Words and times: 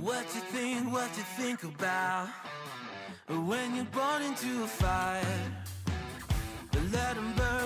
What 0.00 0.24
you 0.34 0.40
think, 0.52 0.92
what 0.92 1.10
you 1.16 1.22
think 1.36 1.62
about 1.62 2.28
when 3.28 3.74
you're 3.76 3.84
born 3.86 4.22
into 4.22 4.64
a 4.64 4.66
fire? 4.66 5.24
Let 6.92 7.16
them 7.16 7.34
burn, 7.36 7.57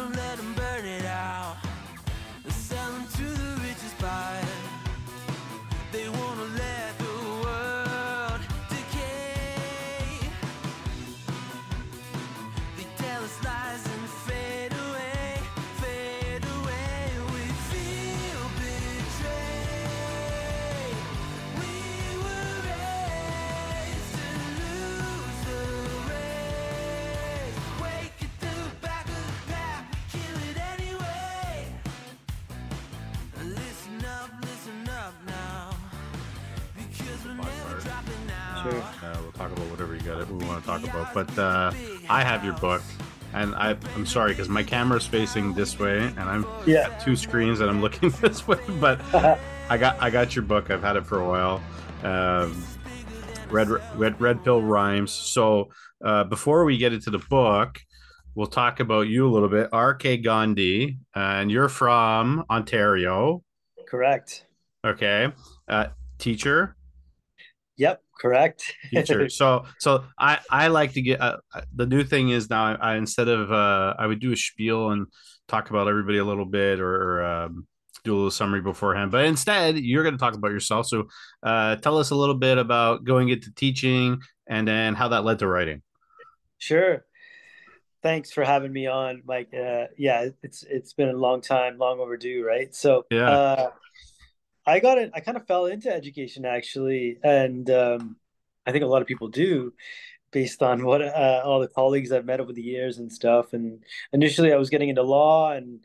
about 39.53 39.71
whatever 39.71 39.95
you 39.95 40.01
got 40.01 40.29
we 40.31 40.45
want 40.47 40.61
to 40.63 40.67
talk 40.67 40.83
about. 40.85 41.13
But 41.15 41.39
uh, 41.39 41.73
I 42.09 42.23
have 42.25 42.45
your 42.45 42.55
book, 42.55 42.83
and 43.33 43.55
I, 43.55 43.77
I'm 43.95 44.07
sorry 44.07 44.33
because 44.33 44.49
my 44.49 44.63
camera's 44.63 45.07
facing 45.07 45.55
this 45.55 45.79
way, 45.79 45.99
and 45.99 46.21
I'm 46.21 46.47
Yeah. 46.67 46.89
two 46.99 47.17
screens, 47.17 47.61
and 47.61 47.71
I'm 47.71 47.81
looking 47.81 48.11
this 48.21 48.47
way. 48.49 48.59
But 48.81 49.01
I 49.71 49.77
got 49.79 50.01
I 50.01 50.11
got 50.11 50.35
your 50.35 50.45
book. 50.45 50.71
I've 50.71 50.83
had 50.83 50.97
it 50.97 51.07
for 51.07 51.21
a 51.21 51.29
while. 51.29 51.63
Um, 52.03 52.65
red 53.51 53.69
red 53.97 54.21
red 54.21 54.43
pill 54.45 54.61
rhymes. 54.63 55.13
So 55.13 55.71
uh, 56.05 56.25
before 56.25 56.65
we 56.65 56.77
get 56.79 56.93
into 56.93 57.11
the 57.11 57.19
book, 57.31 57.79
we'll 58.35 58.47
talk 58.49 58.81
about 58.81 59.03
you 59.09 59.27
a 59.27 59.31
little 59.31 59.49
bit. 59.49 59.69
R.K. 59.73 60.17
Gandhi, 60.19 60.99
and 61.15 61.51
you're 61.51 61.69
from 61.69 62.45
Ontario. 62.51 63.43
Correct. 63.87 64.47
Okay, 64.85 65.31
uh, 65.69 65.87
teacher. 66.19 66.75
Correct. 68.21 68.73
teacher. 68.91 69.29
so 69.31 69.65
so 69.79 70.05
I 70.19 70.39
I 70.51 70.69
like 70.69 70.93
to 70.93 71.03
get 71.03 71.21
uh, 71.21 71.39
the 71.75 71.87
new 71.87 72.05
thing 72.05 72.31
is 72.31 72.49
now 72.51 72.65
I, 72.65 72.93
I 72.93 72.97
instead 72.97 73.29
of 73.29 73.51
uh 73.51 73.95
I 73.99 74.07
would 74.07 74.21
do 74.21 74.33
a 74.33 74.37
spiel 74.37 74.91
and 74.91 75.07
talk 75.49 75.71
about 75.71 75.89
everybody 75.89 76.19
a 76.19 76.25
little 76.25 76.45
bit 76.47 76.81
or 76.81 77.23
um, 77.25 77.67
do 78.05 78.15
a 78.15 78.17
little 78.17 78.31
summary 78.31 78.61
beforehand, 78.61 79.11
but 79.11 79.25
instead 79.25 79.79
you're 79.79 80.03
going 80.03 80.15
to 80.15 80.19
talk 80.19 80.35
about 80.35 80.51
yourself. 80.51 80.87
So 80.87 81.09
uh, 81.43 81.77
tell 81.77 81.99
us 81.99 82.11
a 82.11 82.15
little 82.17 82.35
bit 82.35 82.59
about 82.59 83.05
going 83.05 83.29
into 83.29 83.53
teaching 83.55 84.21
and 84.47 84.67
then 84.67 84.95
how 84.95 85.09
that 85.09 85.25
led 85.25 85.39
to 85.41 85.47
writing. 85.47 85.83
Sure. 86.59 87.05
Thanks 88.03 88.33
for 88.33 88.45
having 88.45 88.73
me 88.73 88.87
on, 88.89 89.23
Mike. 89.25 89.51
Uh, 89.55 89.87
yeah, 89.97 90.29
it's 90.43 90.65
it's 90.65 90.93
been 90.93 91.09
a 91.09 91.17
long 91.17 91.41
time, 91.41 91.79
long 91.79 92.01
overdue, 92.01 92.45
right? 92.45 92.75
So, 92.75 93.05
Yeah. 93.11 93.31
uh, 93.31 93.71
I 94.67 94.81
got 94.81 94.99
it. 94.99 95.11
I 95.15 95.21
kind 95.21 95.37
of 95.37 95.47
fell 95.47 95.67
into 95.67 95.93
education 95.93 96.45
actually, 96.45 97.19
and 97.23 97.69
um, 97.71 98.17
I 98.67 98.73
think 98.73 98.85
a 98.85 98.89
lot 98.89 99.03
of 99.03 99.09
people 99.09 99.29
do, 99.29 99.73
based 100.31 100.63
on 100.63 100.85
what 100.85 101.03
uh, 101.03 101.43
all 101.45 101.61
the 101.61 101.69
colleagues 101.69 102.13
I've 102.13 102.25
met 102.25 102.41
over 102.41 102.53
the 102.53 102.63
years 102.63 102.99
and 102.99 103.13
stuff. 103.13 103.53
And 103.53 103.83
initially, 104.13 104.53
I 104.53 104.57
was 104.57 104.71
getting 104.71 104.89
into 104.89 105.03
law, 105.03 105.53
and 105.53 105.85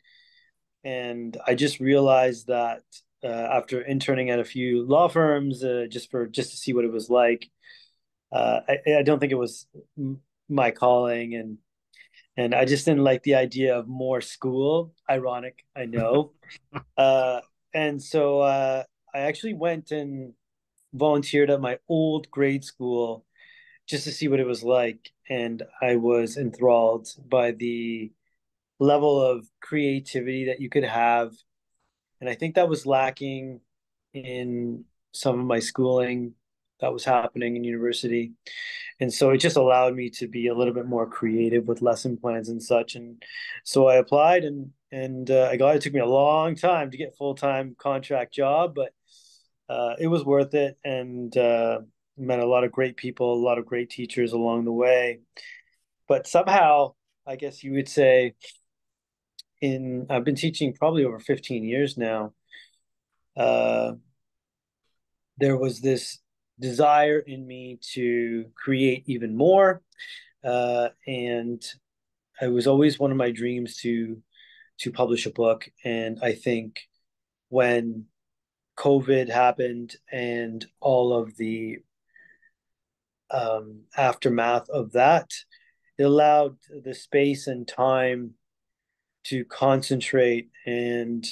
and 0.83 1.37
I 1.45 1.55
just 1.55 1.79
realized 1.79 2.47
that 2.47 2.83
uh, 3.23 3.27
after 3.27 3.81
interning 3.81 4.29
at 4.29 4.39
a 4.39 4.45
few 4.45 4.85
law 4.85 5.07
firms, 5.07 5.63
uh, 5.63 5.85
just 5.89 6.11
for 6.11 6.27
just 6.27 6.51
to 6.51 6.57
see 6.57 6.73
what 6.73 6.85
it 6.85 6.91
was 6.91 7.09
like, 7.09 7.49
uh, 8.31 8.59
I, 8.67 8.93
I 8.99 9.03
don't 9.03 9.19
think 9.19 9.31
it 9.31 9.35
was 9.35 9.67
my 10.47 10.71
calling, 10.71 11.33
and 11.35 11.57
and 12.37 12.53
I 12.53 12.65
just 12.65 12.85
didn't 12.85 13.03
like 13.03 13.23
the 13.23 13.35
idea 13.35 13.77
of 13.77 13.87
more 13.87 14.21
school. 14.21 14.93
Ironic, 15.09 15.65
I 15.75 15.85
know. 15.85 16.33
and 17.73 18.01
so 18.01 18.41
uh, 18.41 18.83
I 19.13 19.19
actually 19.19 19.53
went 19.53 19.91
and 19.91 20.33
volunteered 20.93 21.49
at 21.49 21.61
my 21.61 21.79
old 21.87 22.29
grade 22.31 22.63
school 22.63 23.25
just 23.87 24.03
to 24.05 24.11
see 24.11 24.27
what 24.27 24.39
it 24.39 24.47
was 24.47 24.63
like, 24.63 25.11
and 25.29 25.63
I 25.81 25.95
was 25.95 26.37
enthralled 26.37 27.09
by 27.27 27.51
the 27.51 28.11
level 28.79 29.21
of 29.21 29.47
creativity 29.61 30.45
that 30.45 30.59
you 30.61 30.69
could 30.69 30.83
have, 30.83 31.33
and 32.19 32.29
I 32.29 32.35
think 32.35 32.55
that 32.55 32.69
was 32.69 32.85
lacking 32.85 33.61
in 34.13 34.85
some 35.13 35.39
of 35.39 35.45
my 35.45 35.59
schooling 35.59 36.33
that 36.79 36.93
was 36.93 37.03
happening 37.05 37.55
in 37.55 37.63
university. 37.63 38.33
And 38.99 39.13
so 39.13 39.31
it 39.31 39.37
just 39.37 39.57
allowed 39.57 39.95
me 39.95 40.09
to 40.11 40.27
be 40.27 40.47
a 40.47 40.55
little 40.55 40.73
bit 40.73 40.85
more 40.85 41.07
creative 41.07 41.67
with 41.67 41.81
lesson 41.81 42.17
plans 42.17 42.49
and 42.49 42.61
such. 42.61 42.95
And 42.95 43.21
so 43.63 43.87
i 43.87 43.95
applied 43.95 44.43
and 44.43 44.71
and 44.91 45.29
uh, 45.31 45.47
i 45.51 45.57
got 45.57 45.75
it 45.75 45.81
took 45.81 45.93
me 45.93 45.99
a 45.99 46.05
long 46.05 46.55
time 46.55 46.91
to 46.91 46.97
get 46.97 47.15
full-time 47.17 47.75
contract 47.77 48.33
job 48.33 48.75
but 48.75 48.93
uh, 49.69 49.95
it 49.99 50.07
was 50.07 50.23
worth 50.23 50.53
it 50.53 50.77
and 50.85 51.35
uh, 51.35 51.79
met 52.17 52.39
a 52.39 52.45
lot 52.45 52.63
of 52.63 52.71
great 52.71 52.95
people 52.95 53.33
a 53.33 53.45
lot 53.45 53.57
of 53.57 53.65
great 53.65 53.89
teachers 53.89 54.31
along 54.31 54.65
the 54.65 54.71
way 54.71 55.19
but 56.07 56.27
somehow 56.27 56.93
i 57.25 57.35
guess 57.35 57.63
you 57.63 57.73
would 57.73 57.89
say 57.89 58.33
in 59.61 60.05
i've 60.09 60.23
been 60.23 60.35
teaching 60.35 60.73
probably 60.73 61.03
over 61.03 61.19
15 61.19 61.63
years 61.63 61.97
now 61.97 62.33
uh, 63.35 63.93
there 65.37 65.57
was 65.57 65.79
this 65.79 66.19
desire 66.59 67.19
in 67.19 67.45
me 67.45 67.79
to 67.93 68.45
create 68.55 69.03
even 69.05 69.35
more. 69.35 69.81
Uh, 70.43 70.89
and 71.05 71.63
it 72.41 72.47
was 72.47 72.67
always 72.67 72.99
one 72.99 73.11
of 73.11 73.17
my 73.17 73.31
dreams 73.31 73.77
to 73.77 74.21
to 74.79 74.91
publish 74.91 75.25
a 75.25 75.31
book. 75.31 75.69
And 75.83 76.19
I 76.21 76.33
think 76.33 76.81
when 77.49 78.05
COVID 78.77 79.29
happened 79.29 79.95
and 80.11 80.65
all 80.79 81.13
of 81.13 81.35
the 81.37 81.79
um, 83.31 83.81
aftermath 83.95 84.69
of 84.69 84.93
that, 84.93 85.31
it 85.97 86.03
allowed 86.03 86.57
the 86.83 86.93
space 86.93 87.47
and 87.47 87.67
time 87.67 88.35
to 89.25 89.43
concentrate 89.45 90.49
and 90.65 91.27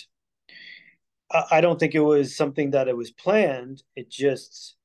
I 1.31 1.59
don't 1.61 1.79
think 1.79 1.95
it 1.95 2.01
was 2.01 2.37
something 2.37 2.71
that 2.71 2.87
it 2.87 2.95
was 2.95 3.11
planned. 3.11 3.83
It 3.95 4.09
just 4.09 4.75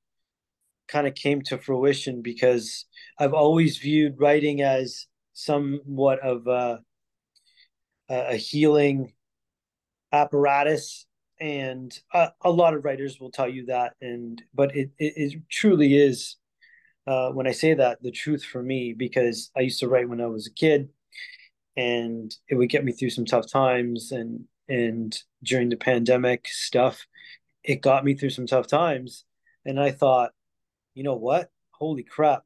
kind 0.88 1.06
of 1.06 1.14
came 1.14 1.42
to 1.42 1.58
fruition 1.58 2.22
because 2.22 2.86
I've 3.18 3.34
always 3.34 3.78
viewed 3.78 4.18
writing 4.18 4.62
as 4.62 5.06
somewhat 5.32 6.18
of 6.20 6.46
a, 6.46 6.80
a 8.10 8.36
healing 8.36 9.12
apparatus, 10.12 11.06
and 11.40 11.96
a, 12.12 12.32
a 12.42 12.50
lot 12.50 12.74
of 12.74 12.84
writers 12.84 13.18
will 13.20 13.30
tell 13.30 13.48
you 13.48 13.66
that. 13.66 13.94
And 14.00 14.42
but 14.54 14.74
it 14.76 14.90
it, 14.98 15.14
it 15.16 15.42
truly 15.50 15.96
is. 15.96 16.36
Uh, 17.06 17.30
when 17.30 17.46
I 17.46 17.52
say 17.52 17.74
that, 17.74 18.02
the 18.02 18.10
truth 18.10 18.44
for 18.44 18.62
me, 18.62 18.92
because 18.92 19.50
I 19.56 19.60
used 19.60 19.80
to 19.80 19.88
write 19.88 20.08
when 20.08 20.20
I 20.20 20.26
was 20.26 20.46
a 20.46 20.52
kid, 20.52 20.90
and 21.76 22.34
it 22.48 22.56
would 22.56 22.68
get 22.68 22.84
me 22.84 22.92
through 22.92 23.10
some 23.10 23.24
tough 23.24 23.50
times, 23.50 24.12
and 24.12 24.44
and 24.68 25.16
during 25.42 25.70
the 25.70 25.76
pandemic 25.76 26.46
stuff, 26.48 27.06
it 27.64 27.80
got 27.82 28.04
me 28.04 28.14
through 28.14 28.30
some 28.30 28.46
tough 28.46 28.66
times, 28.66 29.24
and 29.64 29.80
I 29.80 29.90
thought 29.92 30.32
you 30.94 31.04
know 31.04 31.14
what? 31.14 31.50
Holy 31.70 32.02
crap. 32.02 32.44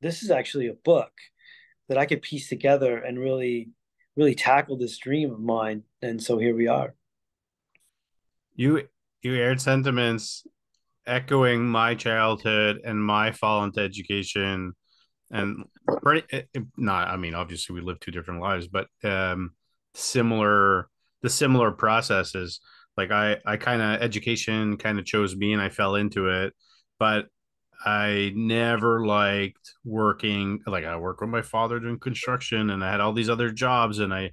This 0.00 0.22
is 0.22 0.30
actually 0.30 0.68
a 0.68 0.74
book 0.74 1.12
that 1.88 1.98
I 1.98 2.06
could 2.06 2.22
piece 2.22 2.48
together 2.48 2.98
and 2.98 3.18
really, 3.18 3.70
really 4.16 4.34
tackle 4.34 4.76
this 4.76 4.96
dream 4.98 5.30
of 5.30 5.40
mine. 5.40 5.82
And 6.02 6.22
so 6.22 6.38
here 6.38 6.54
we 6.54 6.66
are. 6.66 6.94
You 8.54 8.88
you 9.22 9.34
aired 9.34 9.60
sentiments 9.60 10.46
echoing 11.06 11.66
my 11.66 11.94
childhood 11.94 12.80
and 12.84 13.02
my 13.02 13.30
fall 13.32 13.64
into 13.64 13.80
education 13.80 14.72
and 15.30 15.64
pretty 16.02 16.26
eh, 16.32 16.60
not 16.76 17.08
I 17.08 17.16
mean 17.16 17.34
obviously 17.34 17.74
we 17.74 17.80
live 17.80 18.00
two 18.00 18.10
different 18.10 18.40
lives 18.40 18.66
but 18.66 18.88
um 19.04 19.52
similar 19.94 20.88
the 21.22 21.30
similar 21.30 21.70
processes 21.70 22.60
like 22.96 23.12
I 23.12 23.36
I 23.44 23.56
kind 23.56 23.82
of 23.82 24.02
education 24.02 24.76
kind 24.78 24.98
of 24.98 25.04
chose 25.04 25.36
me 25.36 25.52
and 25.52 25.62
I 25.62 25.68
fell 25.68 25.94
into 25.94 26.28
it 26.28 26.54
but 26.98 27.26
I 27.86 28.32
never 28.34 29.06
liked 29.06 29.74
working 29.84 30.60
like 30.66 30.84
I 30.84 30.96
worked 30.96 31.20
with 31.20 31.30
my 31.30 31.42
father 31.42 31.78
doing 31.78 32.00
construction 32.00 32.70
and 32.70 32.84
I 32.84 32.90
had 32.90 33.00
all 33.00 33.12
these 33.12 33.30
other 33.30 33.50
jobs 33.50 34.00
and 34.00 34.12
I 34.12 34.32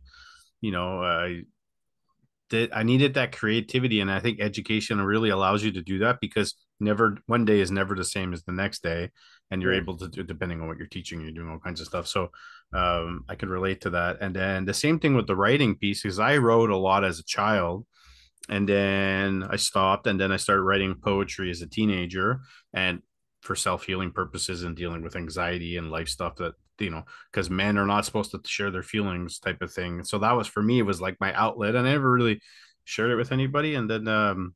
you 0.59 0.71
know 0.71 1.03
I 1.03 1.43
did 2.49 2.71
I 2.73 2.81
needed 2.81 3.13
that 3.13 3.31
creativity 3.31 3.99
and 3.99 4.11
I 4.11 4.19
think 4.19 4.41
education 4.41 4.99
really 4.99 5.29
allows 5.29 5.63
you 5.63 5.71
to 5.73 5.83
do 5.83 5.99
that 5.99 6.19
because 6.19 6.55
never 6.79 7.19
one 7.27 7.45
day 7.45 7.59
is 7.59 7.69
never 7.69 7.95
the 7.95 8.03
same 8.03 8.33
as 8.33 8.43
the 8.43 8.51
next 8.51 8.81
day 8.81 9.11
and 9.51 9.61
you're 9.61 9.73
able 9.73 9.97
to 9.97 10.09
do 10.09 10.23
depending 10.23 10.59
on 10.59 10.67
what 10.67 10.77
you're 10.77 10.87
teaching 10.87 11.21
you're 11.21 11.31
doing 11.31 11.49
all 11.49 11.59
kinds 11.59 11.79
of 11.79 11.85
stuff. 11.85 12.07
So 12.07 12.29
um, 12.73 13.23
I 13.29 13.35
could 13.35 13.49
relate 13.49 13.81
to 13.81 13.91
that. 13.91 14.17
And 14.19 14.35
then 14.35 14.65
the 14.65 14.73
same 14.73 14.99
thing 14.99 15.15
with 15.15 15.27
the 15.27 15.35
writing 15.35 15.75
piece 15.75 16.01
because 16.01 16.17
I 16.17 16.37
wrote 16.37 16.71
a 16.71 16.77
lot 16.77 17.03
as 17.03 17.19
a 17.19 17.23
child 17.23 17.85
and 18.49 18.67
then 18.67 19.45
I 19.49 19.55
stopped, 19.55 20.05
and 20.05 20.19
then 20.19 20.31
I 20.31 20.37
started 20.37 20.63
writing 20.63 20.95
poetry 20.95 21.49
as 21.49 21.61
a 21.61 21.67
teenager, 21.67 22.41
and 22.73 23.01
for 23.43 23.55
self 23.55 23.83
healing 23.83 24.11
purposes 24.11 24.63
and 24.63 24.75
dealing 24.75 25.03
with 25.03 25.15
anxiety 25.15 25.77
and 25.77 25.91
life 25.91 26.07
stuff 26.07 26.37
that 26.37 26.53
you 26.79 26.89
know 26.89 27.03
because 27.31 27.49
men 27.49 27.77
are 27.77 27.85
not 27.85 28.05
supposed 28.05 28.31
to 28.31 28.41
share 28.45 28.71
their 28.71 28.83
feelings 28.83 29.39
type 29.39 29.61
of 29.61 29.71
thing. 29.71 30.03
So 30.03 30.17
that 30.19 30.31
was 30.31 30.47
for 30.47 30.63
me 30.63 30.79
it 30.79 30.83
was 30.83 31.01
like 31.01 31.17
my 31.19 31.33
outlet, 31.33 31.75
and 31.75 31.87
I 31.87 31.91
never 31.91 32.11
really 32.11 32.41
shared 32.85 33.11
it 33.11 33.15
with 33.15 33.31
anybody. 33.31 33.75
And 33.75 33.89
then 33.89 34.07
um, 34.07 34.55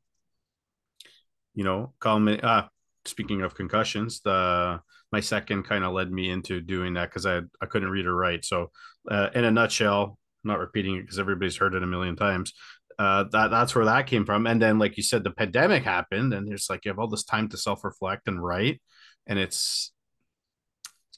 you 1.54 1.64
know, 1.64 1.92
call 2.00 2.18
me. 2.18 2.40
Uh, 2.40 2.62
speaking 3.04 3.42
of 3.42 3.54
concussions, 3.54 4.20
the 4.20 4.80
my 5.12 5.20
second 5.20 5.64
kind 5.64 5.84
of 5.84 5.92
led 5.92 6.10
me 6.10 6.30
into 6.30 6.60
doing 6.60 6.94
that 6.94 7.10
because 7.10 7.26
I 7.26 7.40
I 7.60 7.66
couldn't 7.66 7.90
read 7.90 8.06
or 8.06 8.14
write. 8.14 8.44
So, 8.44 8.70
uh, 9.10 9.28
in 9.34 9.44
a 9.44 9.50
nutshell, 9.50 10.18
not 10.44 10.60
repeating 10.60 10.96
it 10.96 11.02
because 11.02 11.18
everybody's 11.18 11.56
heard 11.56 11.74
it 11.74 11.82
a 11.82 11.86
million 11.86 12.16
times. 12.16 12.52
Uh, 12.98 13.24
that 13.30 13.48
that's 13.48 13.74
where 13.74 13.84
that 13.84 14.08
came 14.08 14.24
from. 14.26 14.46
And 14.46 14.60
then, 14.60 14.78
like 14.78 14.96
you 14.96 15.02
said, 15.02 15.22
the 15.22 15.30
pandemic 15.30 15.84
happened, 15.84 16.34
and 16.34 16.48
there's 16.48 16.68
like 16.68 16.84
you 16.84 16.90
have 16.90 16.98
all 16.98 17.08
this 17.08 17.24
time 17.24 17.48
to 17.50 17.56
self 17.56 17.84
reflect 17.84 18.26
and 18.26 18.42
write, 18.42 18.80
and 19.26 19.38
it's 19.38 19.92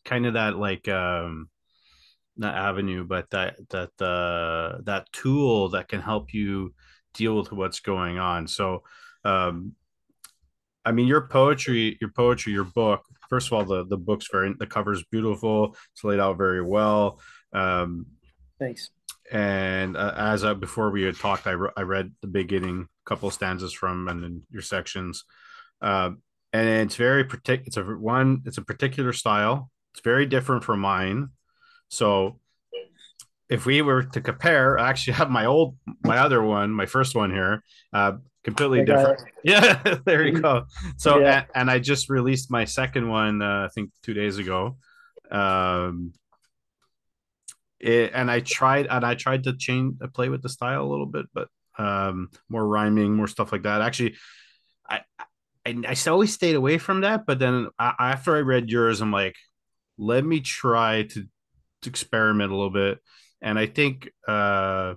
kind 0.05 0.27
of 0.27 0.35
that 0.35 0.57
like 0.57 0.89
um 0.89 1.49
not 2.37 2.55
avenue, 2.55 3.05
but 3.05 3.31
that 3.31 3.57
that 3.71 3.91
uh 4.05 4.79
that 4.85 5.07
tool 5.13 5.71
that 5.71 5.89
can 5.89 6.01
help 6.01 6.35
you 6.35 6.75
deal 7.15 7.37
with 7.37 7.53
what's 7.53 7.81
going 7.81 8.19
on. 8.19 8.47
So, 8.47 8.83
um, 9.25 9.75
I 10.85 10.93
mean, 10.93 11.07
your 11.07 11.29
poetry, 11.29 11.97
your 12.01 12.11
poetry, 12.11 12.53
your 12.53 12.65
book. 12.65 13.03
First 13.29 13.49
of 13.49 13.53
all, 13.55 13.65
the 13.65 13.87
the 13.87 13.97
book's 13.97 14.27
very 14.31 14.55
the 14.59 14.67
cover's 14.67 15.05
beautiful. 15.11 15.77
It's 15.93 16.05
laid 16.05 16.21
out 16.21 16.37
very 16.37 16.63
well. 16.63 17.21
Um, 17.53 18.07
Thanks. 18.59 18.91
And 19.31 19.97
uh, 19.97 20.13
as 20.17 20.45
uh, 20.45 20.55
before 20.55 20.91
we 20.91 21.03
had 21.03 21.17
talked, 21.17 21.47
I, 21.47 21.53
re- 21.53 21.71
I 21.77 21.83
read 21.83 22.13
the 22.21 22.27
beginning, 22.27 22.89
couple 23.05 23.31
stanzas 23.31 23.73
from, 23.73 24.09
and 24.09 24.23
then 24.23 24.43
your 24.51 24.63
sections. 24.63 25.25
Uh, 25.81 26.11
and 26.53 26.69
it's 26.69 26.97
very 26.97 27.25
particular. 27.25 27.67
It's 27.67 27.77
a 27.77 27.83
one. 27.83 28.43
It's 28.45 28.59
a 28.59 28.63
particular 28.63 29.13
style. 29.13 29.71
It's 29.95 30.03
very 30.03 30.27
different 30.27 30.65
from 30.65 30.81
mine. 30.81 31.29
So 31.89 32.41
if 33.49 33.67
we 33.67 33.83
were 33.83 34.05
to 34.05 34.21
compare, 34.21 34.79
I 34.79 34.89
actually 34.89 35.15
have 35.15 35.31
my 35.31 35.47
old, 35.47 35.77
my 36.05 36.19
other 36.19 36.43
one, 36.43 36.73
my 36.73 36.87
first 36.87 37.15
one 37.15 37.31
here, 37.31 37.63
uh, 37.93 38.13
completely 38.45 38.85
different. 38.85 39.21
Yeah, 39.43 39.99
there 40.05 40.27
you 40.27 40.41
go. 40.41 40.65
So, 40.97 41.19
yeah. 41.19 41.39
and, 41.39 41.47
and, 41.55 41.71
I 41.71 41.79
just 41.79 42.11
released 42.11 42.51
my 42.51 42.65
second 42.65 43.09
one, 43.09 43.43
uh, 43.43 43.67
I 43.67 43.69
think 43.75 43.91
two 44.03 44.15
days 44.15 44.39
ago. 44.39 44.77
Um, 45.31 46.13
it, 47.81 48.13
and 48.15 48.31
I 48.31 48.41
tried, 48.41 48.87
and 48.87 49.05
I 49.05 49.15
tried 49.15 49.45
to 49.45 49.57
change, 49.57 49.97
uh, 50.03 50.09
play 50.09 50.29
with 50.29 50.43
the 50.43 50.49
style 50.49 50.85
a 50.85 50.91
little 50.91 51.07
bit, 51.07 51.27
but 51.35 51.49
um, 51.79 52.31
more 52.49 52.67
rhyming, 52.67 53.15
more 53.15 53.29
stuff 53.29 53.53
like 53.53 53.63
that. 53.63 53.81
Actually, 53.81 54.17
I, 54.89 55.01
I, 55.67 55.75
I 55.89 55.97
always 56.09 56.33
stayed 56.33 56.57
away 56.57 56.79
from 56.79 57.03
that, 57.03 57.27
but 57.27 57.39
then 57.39 57.69
I, 57.79 57.95
after 57.99 58.37
I 58.37 58.41
read 58.41 58.71
yours, 58.71 59.01
I'm 59.01 59.13
like, 59.13 59.37
let 59.99 60.25
me 60.25 60.41
try 60.41 61.03
to, 61.05 61.27
to 61.83 61.89
experiment 61.89 62.53
a 62.53 62.55
little 62.55 62.71
bit 62.71 63.01
and 63.43 63.59
I 63.59 63.67
think 63.67 64.11
uh, 64.29 64.95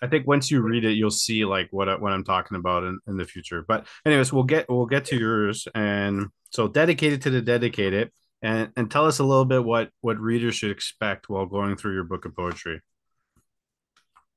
I 0.00 0.06
think 0.06 0.26
once 0.26 0.50
you 0.50 0.60
read 0.60 0.84
it, 0.84 0.92
you'll 0.92 1.10
see 1.10 1.44
like 1.44 1.68
what 1.70 2.00
what 2.00 2.12
I'm 2.12 2.24
talking 2.24 2.56
about 2.56 2.84
in, 2.84 2.98
in 3.06 3.16
the 3.16 3.24
future. 3.24 3.64
But 3.66 3.86
anyways, 4.06 4.32
we'll 4.32 4.44
get 4.44 4.66
we'll 4.68 4.86
get 4.86 5.06
to 5.06 5.18
yours, 5.18 5.66
and 5.74 6.26
so 6.50 6.68
dedicated 6.68 7.22
to 7.22 7.30
the 7.30 7.42
dedicated, 7.42 8.10
and 8.42 8.70
and 8.76 8.90
tell 8.90 9.06
us 9.06 9.18
a 9.18 9.24
little 9.24 9.44
bit 9.44 9.64
what 9.64 9.90
what 10.00 10.18
readers 10.18 10.54
should 10.54 10.70
expect 10.70 11.28
while 11.28 11.46
going 11.46 11.76
through 11.76 11.94
your 11.94 12.04
book 12.04 12.24
of 12.24 12.36
poetry. 12.36 12.80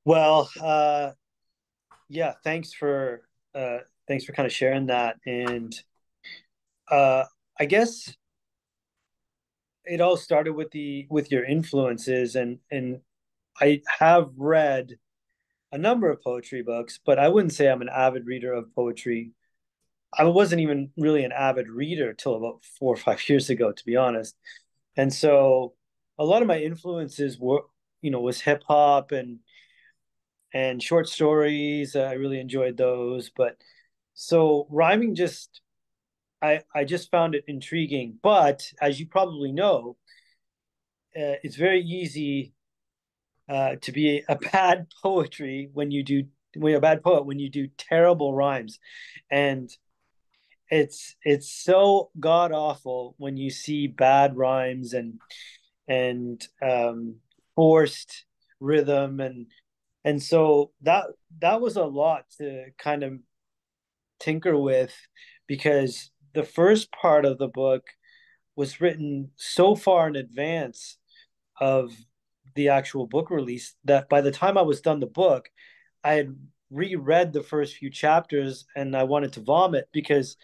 Well, 0.06 0.50
uh, 0.60 1.12
yeah, 2.10 2.34
thanks 2.44 2.74
for 2.74 3.22
uh, 3.54 3.80
thanks 4.08 4.26
for 4.26 4.34
kind 4.34 4.46
of 4.46 4.54
sharing 4.54 4.88
that, 4.88 5.18
and 5.26 5.74
uh, 6.90 7.26
I 7.60 7.66
guess 7.66 8.16
it 9.86 10.02
all 10.02 10.18
started 10.18 10.54
with 10.54 10.72
the 10.72 11.08
with 11.10 11.32
your 11.32 11.44
influences 11.44 12.36
and 12.36 12.60
and 12.70 13.02
I 13.60 13.82
have 14.00 14.32
read 14.38 14.98
a 15.72 15.78
number 15.78 16.10
of 16.10 16.22
poetry 16.22 16.62
books, 16.62 17.00
but 17.04 17.20
I 17.20 17.28
wouldn't 17.30 17.54
say 17.54 17.70
I'm 17.70 17.82
an 17.82 17.90
avid 17.90 18.26
reader 18.26 18.54
of 18.54 18.74
poetry. 18.76 19.32
I 20.18 20.26
wasn't 20.26 20.62
even 20.62 20.92
really 20.98 21.24
an 21.24 21.32
avid 21.32 21.70
reader 21.70 22.14
till 22.14 22.36
about 22.36 22.64
four 22.80 22.94
or 22.94 22.98
five 22.98 23.22
years 23.30 23.50
ago, 23.50 23.72
to 23.72 23.86
be 23.86 23.96
honest. 23.96 24.36
And 24.98 25.14
so 25.14 25.74
a 26.20 26.26
lot 26.26 26.42
of 26.42 26.48
my 26.48 26.60
influences 26.60 27.40
were, 27.40 27.62
you 28.02 28.12
know, 28.12 28.20
was 28.20 28.42
hip 28.42 28.64
hop 28.68 29.12
and 29.12 29.40
and 30.54 30.84
short 30.84 31.08
stories. 31.08 31.96
I 31.96 32.14
really 32.14 32.40
enjoyed 32.40 32.78
those. 32.78 33.30
But 33.30 33.56
so 34.14 34.68
rhyming 34.70 35.16
just 35.16 35.62
I, 36.42 36.62
I 36.76 36.84
just 36.84 37.12
found 37.12 37.36
it 37.36 37.44
intriguing. 37.48 38.18
But 38.22 38.64
as 38.82 39.00
you 39.00 39.08
probably 39.08 39.52
know, 39.52 39.98
uh, 41.16 41.38
it's 41.44 41.56
very 41.56 41.82
easy 41.82 42.54
uh, 43.48 43.76
to 43.82 43.92
be 43.92 44.24
a 44.28 44.36
bad 44.52 44.88
poetry 45.02 45.70
when 45.74 45.92
you 45.92 46.04
do 46.04 46.24
when 46.56 46.72
you're 46.72 46.80
a 46.80 46.82
bad 46.82 47.02
poet 47.02 47.26
when 47.26 47.40
you 47.40 47.50
do 47.50 47.68
terrible 47.78 48.34
rhymes, 48.34 48.80
and 49.30 49.70
it's 50.72 51.16
it's 51.24 51.52
so 51.52 52.10
god 52.20 52.52
awful 52.52 53.14
when 53.18 53.38
you 53.38 53.50
see 53.50 53.88
bad 53.88 54.36
rhymes 54.38 54.94
and 54.94 55.20
and 55.88 56.48
um, 56.62 57.16
forced 57.56 58.26
rhythm 58.60 59.20
and 59.20 59.48
and 60.06 60.24
so 60.24 60.72
that 60.82 61.06
that 61.40 61.62
was 61.62 61.76
a 61.76 61.84
lot 61.84 62.24
to 62.38 62.66
kind 62.80 63.04
of 63.04 63.20
tinker 64.20 64.58
with 64.58 64.96
because 65.46 66.12
the 66.34 66.44
first 66.44 66.92
part 66.94 67.26
of 67.26 67.38
the 67.38 67.50
book 67.50 67.84
was 68.56 68.80
written 68.80 69.32
so 69.36 69.76
far 69.76 70.08
in 70.08 70.16
advance 70.16 70.98
of 71.60 71.92
the 72.56 72.70
actual 72.70 73.08
book 73.08 73.30
release 73.30 73.76
that 73.86 74.08
by 74.10 74.22
the 74.22 74.32
time 74.32 74.58
I 74.58 74.62
was 74.62 74.82
done 74.82 75.00
the 75.00 75.08
book, 75.08 75.50
I 76.04 76.14
had 76.14 76.36
reread 76.72 77.34
the 77.34 77.44
first 77.44 77.76
few 77.76 77.90
chapters 77.90 78.66
and 78.76 78.96
I 78.96 79.04
wanted 79.04 79.34
to 79.34 79.42
vomit 79.42 79.90
because 79.92 80.38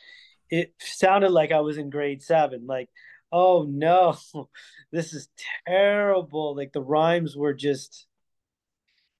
it 0.50 0.74
sounded 0.79 1.31
like 1.31 1.51
I 1.51 1.62
was 1.62 1.77
in 1.77 1.89
grade 1.89 2.21
seven. 2.21 2.68
Like, 2.68 2.89
oh 3.31 3.65
no, 3.69 4.18
this 4.91 5.13
is 5.13 5.29
terrible. 5.68 6.56
Like 6.56 6.74
the 6.74 6.81
rhymes 6.81 7.35
were 7.35 7.53
just 7.53 8.06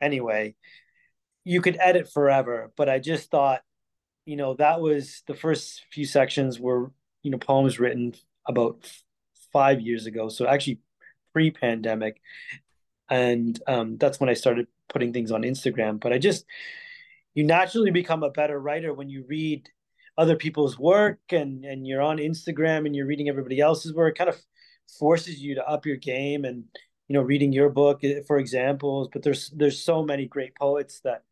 anyway. 0.02 0.56
You 1.44 1.62
could 1.62 1.78
edit 1.80 2.12
forever, 2.12 2.72
but 2.76 2.90
I 2.90 3.00
just 3.00 3.32
thought 3.32 3.62
you 4.28 4.36
know, 4.36 4.56
that 4.56 4.82
was 4.82 5.24
the 5.26 5.34
first 5.34 5.86
few 5.90 6.06
sections 6.06 6.60
were, 6.60 6.92
you 7.24 7.32
know, 7.32 7.38
poems 7.38 7.80
written 7.80 8.14
about 8.46 8.92
five 9.54 9.80
years 9.80 10.06
ago. 10.06 10.28
So 10.28 10.46
actually 10.46 10.82
pre 11.32 11.50
pandemic. 11.50 12.22
And 13.10 13.58
um, 13.68 13.98
that's 13.98 14.20
when 14.20 14.30
I 14.30 14.34
started 14.34 14.68
putting 14.90 15.14
things 15.14 15.32
on 15.32 15.44
Instagram. 15.44 16.02
But 16.02 16.12
I 16.12 16.18
just, 16.18 16.44
you 17.38 17.44
naturally 17.44 17.92
become 17.92 18.24
a 18.24 18.32
better 18.32 18.60
writer 18.60 18.96
when 18.96 19.10
you 19.10 19.24
read 19.28 19.70
other 20.18 20.36
people's 20.36 20.80
work 20.80 21.20
and, 21.30 21.64
and 21.64 21.86
you're 21.86 22.02
on 22.02 22.18
Instagram 22.18 22.88
and 22.88 22.96
you're 22.96 23.06
reading 23.06 23.30
everybody 23.30 23.60
else's 23.60 23.94
work. 23.94 24.16
It 24.16 24.18
kind 24.18 24.30
of 24.32 24.42
forces 24.98 25.40
you 25.40 25.54
to 25.54 25.64
up 25.64 25.86
your 25.86 25.98
game 25.98 26.46
and, 26.46 26.64
you 27.08 27.14
know, 27.14 27.22
reading 27.22 27.54
your 27.54 27.70
book, 27.70 28.00
eh, 28.04 28.22
for 28.26 28.40
examples. 28.40 29.10
But 29.14 29.22
there's, 29.22 29.52
there's 29.52 29.80
so 29.80 30.02
many 30.02 30.26
great 30.26 30.56
poets 30.56 31.00
that, 31.04 31.26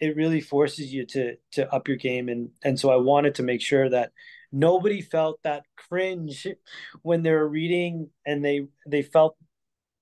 it 0.00 0.16
really 0.16 0.40
forces 0.40 0.92
you 0.92 1.06
to 1.06 1.36
to 1.52 1.72
up 1.72 1.86
your 1.86 1.96
game 1.96 2.28
and 2.28 2.50
and 2.64 2.78
so 2.78 2.90
I 2.90 2.96
wanted 2.96 3.36
to 3.36 3.44
make 3.44 3.60
sure 3.60 3.88
that 3.88 4.10
nobody 4.50 5.00
felt 5.00 5.38
that 5.44 5.62
cringe 5.76 6.48
when 7.02 7.22
they 7.22 7.30
were 7.30 7.48
reading 7.48 8.10
and 8.26 8.44
they 8.44 8.66
they 8.88 9.02
felt 9.02 9.36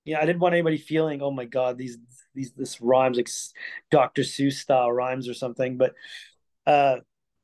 yeah 0.03 0.19
I 0.19 0.25
didn't 0.25 0.41
want 0.41 0.55
anybody 0.55 0.77
feeling 0.77 1.21
oh 1.21 1.29
my 1.29 1.45
god 1.45 1.77
these 1.77 1.99
these 2.35 2.51
this 2.53 2.81
rhymes 2.81 3.17
like 3.17 3.29
Dr. 3.91 4.23
Seuss 4.23 4.53
style 4.53 4.91
rhymes 4.91 5.27
or 5.27 5.33
something 5.33 5.77
but 5.77 5.93
uh 6.65 6.97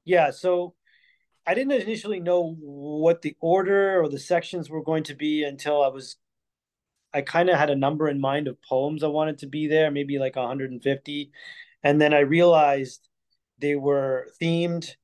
yeah 0.06 0.32
so 0.32 0.76
I 1.46 1.54
didn't 1.56 1.82
initially 1.82 2.20
know 2.20 2.56
what 2.60 3.22
the 3.22 3.36
order 3.40 4.02
or 4.02 4.08
the 4.08 4.20
sections 4.20 4.70
were 4.70 4.84
going 4.84 5.04
to 5.04 5.16
be 5.16 5.44
until 5.44 5.82
I 5.82 5.88
was 5.88 6.18
I 7.14 7.22
kind 7.22 7.50
of 7.50 7.58
had 7.58 7.72
a 7.72 7.76
number 7.76 8.08
in 8.08 8.20
mind 8.20 8.48
of 8.48 8.62
poems 8.62 9.04
I 9.04 9.08
wanted 9.08 9.40
to 9.40 9.48
be 9.48 9.68
there 9.68 9.92
maybe 9.92 10.20
like 10.20 10.36
150 10.36 11.32
and 11.84 12.02
then 12.02 12.14
I 12.14 12.20
realized 12.20 13.08
they 13.60 13.76
were 13.76 14.28
themed 14.42 14.96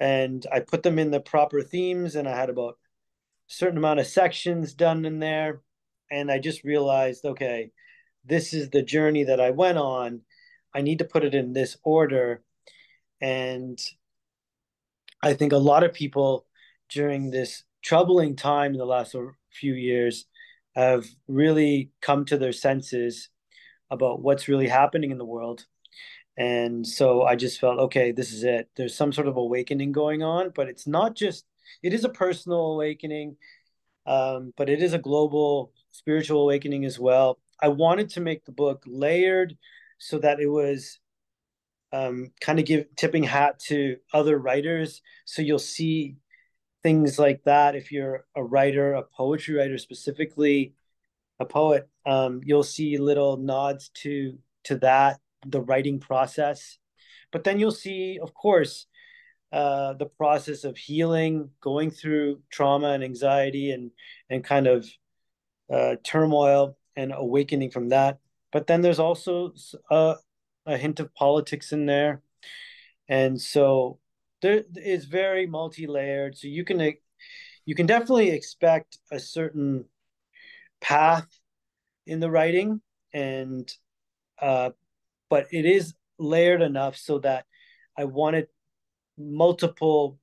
and 0.00 0.46
I 0.52 0.60
put 0.60 0.82
them 0.82 0.98
in 0.98 1.10
the 1.10 1.20
proper 1.20 1.62
themes 1.62 2.14
and 2.14 2.28
I 2.28 2.36
had 2.36 2.50
about 2.50 2.74
a 3.48 3.52
certain 3.52 3.78
amount 3.78 4.00
of 4.00 4.06
sections 4.06 4.74
done 4.74 5.04
in 5.04 5.18
there. 5.18 5.62
And 6.10 6.30
I 6.30 6.38
just 6.38 6.64
realized, 6.64 7.24
okay, 7.24 7.72
this 8.28 8.52
is 8.54 8.70
the 8.70 8.82
journey 8.82 9.24
that 9.24 9.40
I 9.40 9.50
went 9.50 9.78
on. 9.78 10.22
I 10.74 10.82
need 10.82 10.98
to 11.00 11.04
put 11.04 11.24
it 11.24 11.34
in 11.34 11.52
this 11.52 11.76
order. 11.84 12.42
And 13.20 13.78
I 15.22 15.34
think 15.34 15.52
a 15.52 15.58
lot 15.58 15.84
of 15.84 15.92
people 15.92 16.46
during 16.88 17.30
this 17.30 17.64
troubling 17.82 18.36
time 18.36 18.72
in 18.72 18.78
the 18.78 18.86
last 18.86 19.14
few 19.52 19.74
years 19.74 20.26
have 20.74 21.06
really 21.26 21.90
come 22.00 22.24
to 22.26 22.38
their 22.38 22.52
senses 22.52 23.28
about 23.90 24.22
what's 24.22 24.48
really 24.48 24.68
happening 24.68 25.10
in 25.10 25.18
the 25.18 25.24
world 25.24 25.66
And 26.36 26.86
so 26.86 27.24
I 27.24 27.36
just 27.36 27.60
felt, 27.60 27.78
okay, 27.80 28.12
this 28.12 28.32
is 28.32 28.44
it. 28.44 28.70
There's 28.76 28.96
some 28.96 29.12
sort 29.12 29.28
of 29.28 29.36
awakening 29.36 29.92
going 29.92 30.22
on, 30.22 30.52
but 30.54 30.68
it's 30.68 30.86
not 30.86 31.16
just, 31.16 31.46
it 31.82 31.94
is 31.94 32.04
a 32.04 32.10
personal 32.10 32.74
awakening, 32.74 33.36
um, 34.06 34.52
but 34.56 34.68
it 34.70 34.82
is 34.82 34.94
a 34.94 34.98
global 34.98 35.72
spiritual 35.92 36.42
awakening 36.42 36.84
as 36.86 36.98
well. 36.98 37.38
I 37.60 37.68
wanted 37.68 38.10
to 38.10 38.20
make 38.20 38.44
the 38.44 38.52
book 38.52 38.82
layered 38.86 39.56
so 39.98 40.18
that 40.18 40.40
it 40.40 40.46
was 40.46 40.98
um, 41.92 42.30
kind 42.40 42.58
of 42.58 42.66
give 42.66 42.86
tipping 42.96 43.24
hat 43.24 43.58
to 43.66 43.96
other 44.12 44.38
writers. 44.38 45.02
So 45.24 45.42
you'll 45.42 45.58
see 45.58 46.16
things 46.82 47.18
like 47.18 47.42
that 47.44 47.74
if 47.74 47.90
you're 47.90 48.24
a 48.34 48.42
writer, 48.42 48.94
a 48.94 49.02
poetry 49.02 49.56
writer 49.56 49.78
specifically, 49.78 50.74
a 51.40 51.44
poet. 51.44 51.88
Um, 52.06 52.40
you'll 52.44 52.62
see 52.62 52.98
little 52.98 53.36
nods 53.36 53.90
to 54.02 54.38
to 54.64 54.76
that, 54.78 55.20
the 55.46 55.60
writing 55.60 55.98
process. 55.98 56.78
But 57.32 57.44
then 57.44 57.58
you'll 57.60 57.70
see, 57.70 58.18
of 58.20 58.34
course, 58.34 58.86
uh, 59.52 59.94
the 59.94 60.06
process 60.06 60.64
of 60.64 60.76
healing, 60.76 61.50
going 61.60 61.90
through 61.90 62.40
trauma 62.50 62.88
and 62.88 63.04
anxiety 63.04 63.70
and 63.70 63.90
and 64.30 64.44
kind 64.44 64.66
of 64.66 64.88
uh, 65.72 65.96
turmoil 66.04 66.77
and 66.98 67.12
awakening 67.14 67.70
from 67.70 67.90
that. 67.90 68.18
But 68.50 68.66
then 68.66 68.82
there's 68.82 68.98
also 68.98 69.54
a, 69.88 70.16
a 70.66 70.76
hint 70.76 70.98
of 71.00 71.14
politics 71.14 71.72
in 71.72 71.86
there, 71.86 72.22
and 73.08 73.40
so 73.40 74.00
there 74.42 74.64
is 74.74 75.04
very 75.04 75.46
multi-layered. 75.46 76.36
So 76.36 76.48
you 76.48 76.64
can 76.64 76.80
you 77.64 77.74
can 77.74 77.86
definitely 77.86 78.30
expect 78.30 78.98
a 79.12 79.20
certain 79.20 79.84
path 80.80 81.28
in 82.06 82.20
the 82.20 82.30
writing, 82.30 82.80
and 83.12 83.72
uh, 84.42 84.70
but 85.30 85.46
it 85.52 85.66
is 85.66 85.94
layered 86.18 86.62
enough 86.62 86.96
so 86.96 87.20
that 87.20 87.46
I 87.96 88.04
wanted 88.04 88.48
multiple 89.16 90.18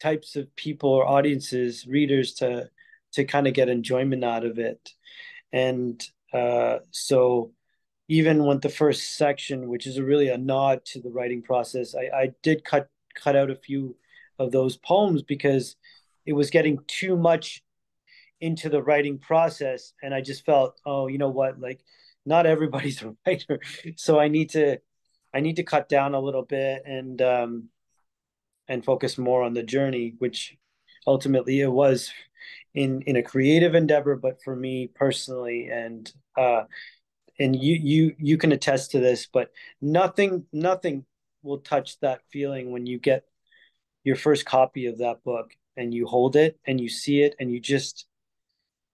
types 0.00 0.36
of 0.36 0.54
people 0.54 0.90
or 0.90 1.06
audiences, 1.06 1.86
readers 1.86 2.34
to 2.34 2.70
to 3.12 3.24
kind 3.24 3.46
of 3.46 3.54
get 3.54 3.68
enjoyment 3.68 4.22
out 4.22 4.44
of 4.44 4.58
it. 4.58 4.90
And 5.52 6.02
uh, 6.32 6.78
so 6.90 7.52
even 8.08 8.44
when 8.44 8.60
the 8.60 8.68
first 8.68 9.16
section, 9.16 9.68
which 9.68 9.86
is 9.86 9.96
a 9.96 10.04
really 10.04 10.28
a 10.28 10.38
nod 10.38 10.84
to 10.86 11.00
the 11.00 11.10
writing 11.10 11.42
process, 11.42 11.94
I, 11.94 12.16
I 12.16 12.32
did 12.42 12.64
cut 12.64 12.88
cut 13.14 13.36
out 13.36 13.50
a 13.50 13.56
few 13.56 13.96
of 14.38 14.52
those 14.52 14.76
poems 14.76 15.22
because 15.22 15.76
it 16.26 16.34
was 16.34 16.50
getting 16.50 16.78
too 16.86 17.16
much 17.16 17.62
into 18.40 18.68
the 18.68 18.82
writing 18.82 19.18
process. 19.18 19.94
And 20.02 20.14
i 20.14 20.20
just 20.20 20.44
felt 20.44 20.78
oh 20.84 21.06
you 21.08 21.18
know 21.18 21.30
what? 21.30 21.60
Like 21.60 21.80
not 22.24 22.46
everybody's 22.46 23.02
a 23.02 23.16
writer. 23.26 23.60
So 23.96 24.18
i 24.18 24.28
need 24.28 24.50
to 24.50 24.78
i 25.34 25.40
need 25.40 25.56
to 25.56 25.62
cut 25.62 25.88
down 25.88 26.14
a 26.14 26.20
little 26.20 26.42
bit 26.42 26.82
and 26.84 27.20
um 27.22 27.68
and 28.68 28.84
focus 28.84 29.16
more 29.16 29.42
on 29.42 29.54
the 29.54 29.62
journey 29.62 30.14
which 30.18 30.56
ultimately 31.06 31.60
it 31.60 31.70
was 31.70 32.10
in 32.76 33.02
in 33.02 33.16
a 33.16 33.22
creative 33.22 33.74
endeavor 33.74 34.14
but 34.14 34.40
for 34.44 34.54
me 34.54 34.86
personally 34.94 35.68
and 35.72 36.12
uh 36.36 36.62
and 37.38 37.60
you 37.60 37.74
you 37.74 38.14
you 38.18 38.38
can 38.38 38.52
attest 38.52 38.92
to 38.92 39.00
this 39.00 39.26
but 39.26 39.50
nothing 39.80 40.44
nothing 40.52 41.04
will 41.42 41.58
touch 41.58 41.98
that 42.00 42.20
feeling 42.30 42.70
when 42.70 42.86
you 42.86 42.98
get 42.98 43.24
your 44.04 44.16
first 44.16 44.46
copy 44.46 44.86
of 44.86 44.98
that 44.98 45.24
book 45.24 45.50
and 45.76 45.92
you 45.92 46.06
hold 46.06 46.36
it 46.36 46.58
and 46.66 46.80
you 46.80 46.88
see 46.88 47.22
it 47.22 47.34
and 47.40 47.50
you 47.50 47.60
just 47.60 48.06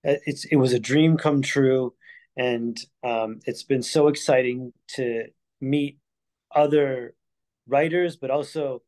it's 0.04 0.44
it 0.46 0.56
was 0.56 0.72
a 0.72 0.80
dream 0.80 1.16
come 1.16 1.42
true. 1.42 1.94
And 2.36 2.78
um, 3.04 3.40
it's 3.44 3.62
been 3.62 3.82
so 3.82 4.08
exciting 4.08 4.72
to 4.96 5.26
meet 5.60 5.98
other 6.54 7.14
writers 7.68 8.16
but 8.16 8.30
also 8.30 8.82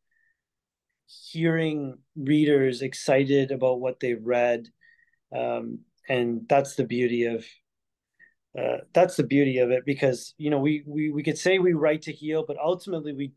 hearing 1.31 1.99
readers 2.17 2.83
excited 2.83 3.51
about 3.51 3.81
what 3.81 4.01
they've 4.01 4.25
read 4.25 4.67
um, 5.33 5.81
and 6.09 6.47
that's 6.49 6.75
the 6.75 6.85
beauty 6.85 7.25
of 7.25 7.45
uh, 8.59 8.79
that's 8.93 9.17
the 9.17 9.25
beauty 9.25 9.59
of 9.59 9.71
it 9.71 9.85
because 9.85 10.35
you 10.39 10.51
know 10.51 10.59
we 10.59 10.83
we 10.87 11.11
we 11.11 11.23
could 11.23 11.39
say 11.39 11.59
we 11.59 11.73
write 11.73 12.03
to 12.03 12.13
heal 12.13 12.45
but 12.47 12.57
ultimately 12.59 13.13
we 13.13 13.33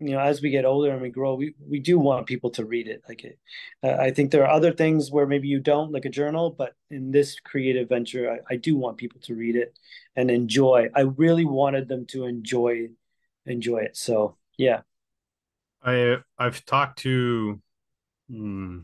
you 0.00 0.10
know 0.10 0.20
as 0.20 0.40
we 0.40 0.50
get 0.50 0.64
older 0.64 0.90
and 0.90 1.02
we 1.02 1.10
grow 1.10 1.34
we 1.34 1.54
we 1.60 1.78
do 1.78 1.98
want 1.98 2.26
people 2.26 2.50
to 2.50 2.64
read 2.64 2.88
it. 2.88 3.02
Like 3.08 3.24
it 3.24 3.38
uh, 3.82 3.96
i 4.00 4.10
think 4.10 4.30
there 4.30 4.44
are 4.44 4.50
other 4.50 4.72
things 4.72 5.10
where 5.10 5.26
maybe 5.26 5.48
you 5.48 5.60
don't 5.60 5.92
like 5.92 6.04
a 6.04 6.10
journal 6.10 6.50
but 6.50 6.72
in 6.90 7.10
this 7.10 7.38
creative 7.40 7.88
venture 7.88 8.30
I, 8.30 8.54
I 8.54 8.56
do 8.56 8.76
want 8.76 8.96
people 8.96 9.20
to 9.22 9.34
read 9.34 9.56
it 9.56 9.74
and 10.16 10.30
enjoy. 10.30 10.88
I 10.94 11.02
really 11.02 11.44
wanted 11.44 11.88
them 11.88 12.06
to 12.06 12.24
enjoy 12.24 12.88
enjoy 13.46 13.78
it. 13.78 13.96
So 13.96 14.36
yeah. 14.56 14.80
I 15.82 16.18
i've 16.38 16.64
talked 16.64 17.00
to 17.00 17.60
hmm, 18.28 18.78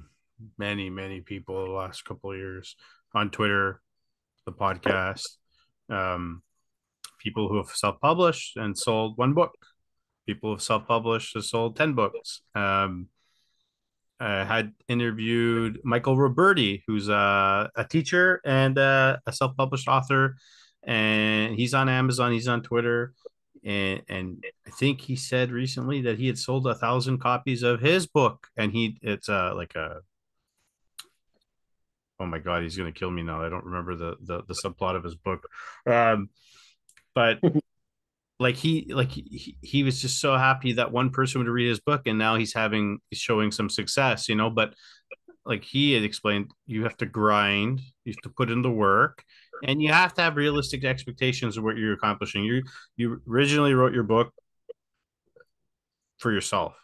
many 0.59 0.91
many 0.91 1.21
people 1.21 1.65
the 1.65 1.71
last 1.71 2.05
couple 2.05 2.33
of 2.33 2.39
years 2.39 2.77
on 3.15 3.31
twitter 3.31 3.81
the 4.47 4.53
podcast 4.53 5.27
um 5.89 6.43
people 7.19 7.49
who 7.49 7.57
have 7.57 7.71
self-published 7.71 8.57
and 8.57 8.77
sold 8.77 9.17
one 9.17 9.35
book 9.35 9.53
people 10.27 10.51
who 10.51 10.55
have 10.55 10.63
self-published 10.63 11.35
have 11.35 11.45
sold 11.45 11.77
10 11.77 11.95
books 11.95 12.43
um, 12.55 13.09
I 14.21 14.45
had 14.45 14.73
interviewed 14.87 15.81
Michael 15.83 16.17
Roberti, 16.17 16.83
who's 16.87 17.09
a, 17.09 17.71
a 17.75 17.85
teacher 17.85 18.43
and 18.45 18.77
a, 18.77 19.19
a, 19.27 19.33
self-published 19.33 19.89
author, 19.89 20.37
and 20.83 21.55
he's 21.55 21.73
on 21.73 21.89
Amazon. 21.89 22.33
He's 22.33 22.47
on 22.47 22.63
Twitter, 22.63 23.15
and 23.65 24.03
and 24.11 24.45
I 24.67 24.71
think 24.71 25.01
he 25.01 25.17
said 25.17 25.51
recently 25.51 26.03
that 26.03 26.19
he 26.19 26.27
had 26.27 26.39
sold 26.39 26.67
a 26.67 26.75
thousand 26.75 27.19
copies 27.19 27.63
of 27.63 27.81
his 27.81 28.07
book, 28.07 28.49
and 28.59 28.73
he 28.73 28.99
it's 29.01 29.31
a 29.31 29.55
like 29.55 29.75
a 29.75 30.03
oh 32.21 32.27
my 32.27 32.39
god, 32.39 32.63
he's 32.63 32.77
gonna 32.77 32.93
kill 32.93 33.11
me 33.11 33.23
now. 33.23 33.43
I 33.43 33.49
don't 33.49 33.65
remember 33.65 33.97
the 33.97 34.17
the, 34.21 34.43
the 34.47 34.55
subplot 34.55 34.95
of 34.97 35.03
his 35.05 35.17
book, 35.17 35.49
um, 35.87 36.29
but 37.15 37.41
like 38.41 38.57
he 38.57 38.87
like 38.93 39.11
he, 39.11 39.57
he 39.61 39.83
was 39.83 40.01
just 40.01 40.21
so 40.21 40.37
happy 40.37 40.73
that 40.73 40.93
one 40.93 41.11
person 41.11 41.41
would 41.41 41.49
read 41.49 41.69
his 41.69 41.79
book 41.79 42.03
and 42.07 42.19
now 42.19 42.37
he's 42.37 42.55
having 42.55 42.99
he's 43.11 43.21
showing 43.21 43.53
some 43.53 43.69
success 43.69 44.29
you 44.29 44.35
know? 44.35 44.51
But 44.51 44.75
like 45.45 45.63
he 45.63 45.93
had 45.93 46.03
explained 46.03 46.51
you 46.67 46.85
have 46.85 46.97
to 46.99 47.07
grind 47.07 47.81
you 48.05 48.13
have 48.13 48.23
to 48.23 48.31
put 48.31 48.51
in 48.51 48.63
the 48.63 48.71
work 48.71 49.23
and 49.63 49.83
you 49.83 49.93
have 49.93 50.15
to 50.15 50.23
have 50.23 50.37
realistic 50.37 50.85
expectations 50.85 51.59
of 51.59 51.65
what 51.65 51.77
you're 51.77 51.93
accomplishing. 51.93 52.43
You 52.43 52.63
you 52.97 53.21
originally 53.29 53.75
wrote 53.75 53.93
your 53.93 54.05
book 54.05 54.33
for 56.19 56.33
yourself 56.33 56.75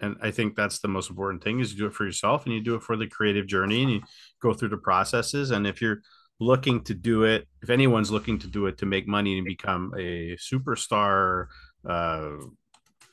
and 0.00 0.16
i 0.22 0.30
think 0.30 0.54
that's 0.54 0.80
the 0.80 0.88
most 0.88 1.10
important 1.10 1.42
thing 1.42 1.60
is 1.60 1.72
you 1.72 1.78
do 1.78 1.86
it 1.86 1.94
for 1.94 2.04
yourself 2.04 2.44
and 2.44 2.54
you 2.54 2.62
do 2.62 2.74
it 2.74 2.82
for 2.82 2.96
the 2.96 3.06
creative 3.06 3.46
journey 3.46 3.82
and 3.82 3.92
you 3.92 4.00
go 4.42 4.52
through 4.52 4.68
the 4.68 4.76
processes 4.76 5.50
and 5.50 5.66
if 5.66 5.80
you're 5.80 6.00
looking 6.40 6.82
to 6.84 6.94
do 6.94 7.24
it, 7.24 7.46
if 7.62 7.70
anyone's 7.70 8.10
looking 8.10 8.38
to 8.40 8.46
do 8.46 8.66
it 8.66 8.78
to 8.78 8.86
make 8.86 9.06
money 9.06 9.38
and 9.38 9.46
become 9.46 9.92
a 9.96 10.36
superstar, 10.36 11.46
uh, 11.88 12.30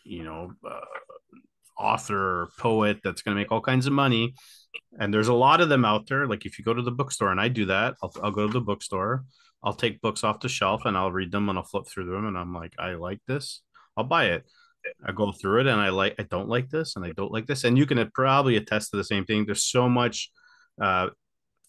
you 0.03 0.23
know, 0.23 0.51
uh, 0.67 0.79
author, 1.77 2.49
poet 2.57 2.99
that's 3.03 3.21
going 3.21 3.35
to 3.35 3.41
make 3.41 3.51
all 3.51 3.61
kinds 3.61 3.87
of 3.87 3.93
money, 3.93 4.33
and 4.99 5.13
there's 5.13 5.27
a 5.27 5.33
lot 5.33 5.61
of 5.61 5.69
them 5.69 5.85
out 5.85 6.07
there. 6.07 6.27
Like 6.27 6.45
if 6.45 6.57
you 6.57 6.65
go 6.65 6.73
to 6.73 6.81
the 6.81 6.91
bookstore, 6.91 7.31
and 7.31 7.41
I 7.41 7.47
do 7.47 7.65
that, 7.65 7.95
I'll, 8.01 8.13
I'll 8.23 8.31
go 8.31 8.47
to 8.47 8.53
the 8.53 8.61
bookstore, 8.61 9.23
I'll 9.63 9.73
take 9.73 10.01
books 10.01 10.23
off 10.23 10.39
the 10.39 10.49
shelf 10.49 10.85
and 10.85 10.97
I'll 10.97 11.11
read 11.11 11.31
them 11.31 11.49
and 11.49 11.57
I'll 11.57 11.65
flip 11.65 11.87
through 11.87 12.05
them, 12.05 12.27
and 12.27 12.37
I'm 12.37 12.53
like, 12.53 12.73
I 12.79 12.93
like 12.93 13.19
this, 13.27 13.61
I'll 13.95 14.03
buy 14.03 14.25
it. 14.25 14.45
I 15.05 15.11
go 15.11 15.31
through 15.31 15.61
it 15.61 15.67
and 15.67 15.79
I 15.79 15.89
like, 15.89 16.15
I 16.19 16.23
don't 16.23 16.49
like 16.49 16.69
this, 16.69 16.95
and 16.95 17.05
I 17.05 17.11
don't 17.11 17.31
like 17.31 17.47
this, 17.47 17.63
and 17.63 17.77
you 17.77 17.85
can 17.85 18.09
probably 18.13 18.55
attest 18.57 18.91
to 18.91 18.97
the 18.97 19.03
same 19.03 19.25
thing. 19.25 19.45
There's 19.45 19.63
so 19.63 19.89
much 19.89 20.31
uh, 20.81 21.09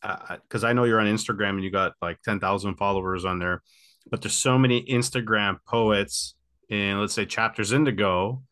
because 0.02 0.64
uh, 0.64 0.68
I 0.68 0.72
know 0.72 0.84
you're 0.84 1.00
on 1.00 1.06
Instagram 1.06 1.50
and 1.50 1.64
you 1.64 1.70
got 1.70 1.92
like 2.02 2.20
10,000 2.22 2.74
followers 2.76 3.24
on 3.24 3.38
there, 3.38 3.62
but 4.10 4.20
there's 4.20 4.34
so 4.34 4.58
many 4.58 4.84
Instagram 4.84 5.58
poets 5.66 6.34
in, 6.68 7.00
let's 7.00 7.12
say, 7.14 7.24
chapters 7.24 7.72
indigo, 7.72 8.42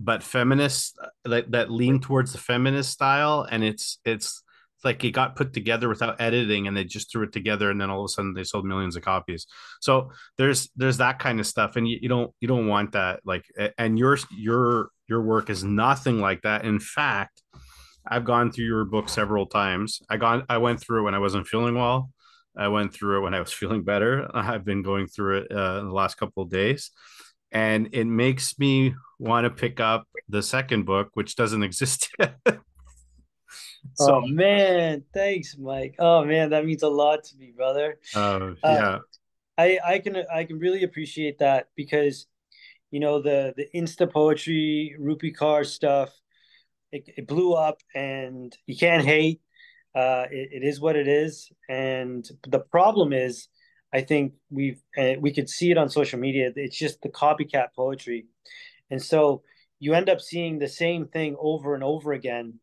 but 0.00 0.22
feminists 0.22 0.94
that, 1.24 1.50
that 1.52 1.70
lean 1.70 2.00
towards 2.00 2.32
the 2.32 2.38
feminist 2.38 2.90
style. 2.90 3.46
And 3.48 3.62
it's, 3.62 3.98
it's 4.04 4.42
like 4.86 5.04
it 5.04 5.10
got 5.10 5.36
put 5.36 5.52
together 5.52 5.88
without 5.88 6.18
editing 6.20 6.66
and 6.66 6.74
they 6.74 6.84
just 6.84 7.12
threw 7.12 7.24
it 7.24 7.32
together 7.32 7.70
and 7.70 7.78
then 7.78 7.90
all 7.90 8.00
of 8.00 8.06
a 8.06 8.08
sudden 8.08 8.32
they 8.32 8.44
sold 8.44 8.64
millions 8.64 8.96
of 8.96 9.02
copies 9.02 9.46
so 9.80 10.10
there's 10.38 10.70
there's 10.76 10.96
that 10.96 11.18
kind 11.18 11.38
of 11.38 11.46
stuff 11.46 11.76
and 11.76 11.86
you, 11.86 11.98
you 12.00 12.08
don't 12.08 12.32
you 12.40 12.48
don't 12.48 12.66
want 12.66 12.92
that 12.92 13.20
like 13.26 13.44
and 13.76 13.98
your 13.98 14.16
your 14.30 14.88
your 15.08 15.20
work 15.20 15.50
is 15.50 15.62
nothing 15.62 16.18
like 16.18 16.40
that 16.42 16.64
in 16.64 16.80
fact 16.80 17.42
I've 18.08 18.24
gone 18.24 18.52
through 18.52 18.66
your 18.66 18.84
book 18.84 19.08
several 19.08 19.46
times. 19.46 20.00
I 20.08 20.16
got 20.16 20.46
I 20.48 20.58
went 20.58 20.80
through 20.80 21.00
it 21.00 21.04
when 21.04 21.14
I 21.14 21.18
wasn't 21.18 21.46
feeling 21.46 21.74
well. 21.74 22.10
I 22.56 22.68
went 22.68 22.94
through 22.94 23.18
it 23.18 23.20
when 23.22 23.34
I 23.34 23.40
was 23.40 23.52
feeling 23.52 23.82
better. 23.82 24.30
I've 24.34 24.64
been 24.64 24.82
going 24.82 25.08
through 25.08 25.38
it 25.38 25.52
uh, 25.52 25.80
the 25.80 25.92
last 25.92 26.16
couple 26.16 26.42
of 26.42 26.50
days, 26.50 26.90
and 27.52 27.88
it 27.92 28.06
makes 28.06 28.58
me 28.58 28.94
want 29.18 29.44
to 29.44 29.50
pick 29.50 29.80
up 29.80 30.06
the 30.28 30.42
second 30.42 30.84
book, 30.84 31.10
which 31.14 31.36
doesn't 31.36 31.62
exist 31.68 32.08
yet. 32.18 32.36
So, 33.94 34.16
oh 34.16 34.26
man, 34.26 35.04
thanks, 35.12 35.56
Mike. 35.58 35.96
Oh 35.98 36.24
man, 36.24 36.50
that 36.50 36.64
means 36.64 36.82
a 36.82 36.88
lot 36.88 37.24
to 37.24 37.36
me, 37.36 37.52
brother. 37.56 37.98
Oh 38.14 38.54
uh, 38.62 38.72
yeah. 38.72 38.98
I 39.58 39.78
I 39.84 39.98
can 39.98 40.16
I 40.32 40.44
can 40.44 40.58
really 40.58 40.82
appreciate 40.82 41.38
that 41.38 41.68
because 41.76 42.26
you 42.90 43.00
know 43.00 43.20
the 43.20 43.54
the 43.56 43.68
Insta 43.74 44.10
poetry, 44.10 44.94
Rupi 45.00 45.34
Kaur 45.34 45.64
stuff, 45.64 46.10
it, 46.92 47.04
it 47.16 47.26
blew 47.26 47.52
up, 47.52 47.80
and 47.94 48.56
you 48.66 48.76
can't 48.76 49.04
hate. 49.04 49.40
Uh, 49.94 50.26
it, 50.30 50.62
it 50.62 50.62
is 50.62 50.78
what 50.78 50.96
it 50.96 51.08
is, 51.08 51.50
and 51.70 52.28
the 52.46 52.60
problem 52.60 53.14
is, 53.14 53.48
I 53.94 54.02
think 54.02 54.34
we've 54.50 54.82
uh, 54.98 55.14
we 55.18 55.32
could 55.32 55.48
see 55.48 55.70
it 55.70 55.78
on 55.78 55.88
social 55.88 56.18
media. 56.18 56.52
It's 56.54 56.76
just 56.76 57.00
the 57.00 57.08
copycat 57.08 57.68
poetry, 57.74 58.26
and 58.90 59.02
so 59.02 59.42
you 59.78 59.94
end 59.94 60.08
up 60.08 60.20
seeing 60.20 60.58
the 60.58 60.68
same 60.68 61.06
thing 61.06 61.36
over 61.38 61.74
and 61.74 61.82
over 61.82 62.12
again, 62.12 62.60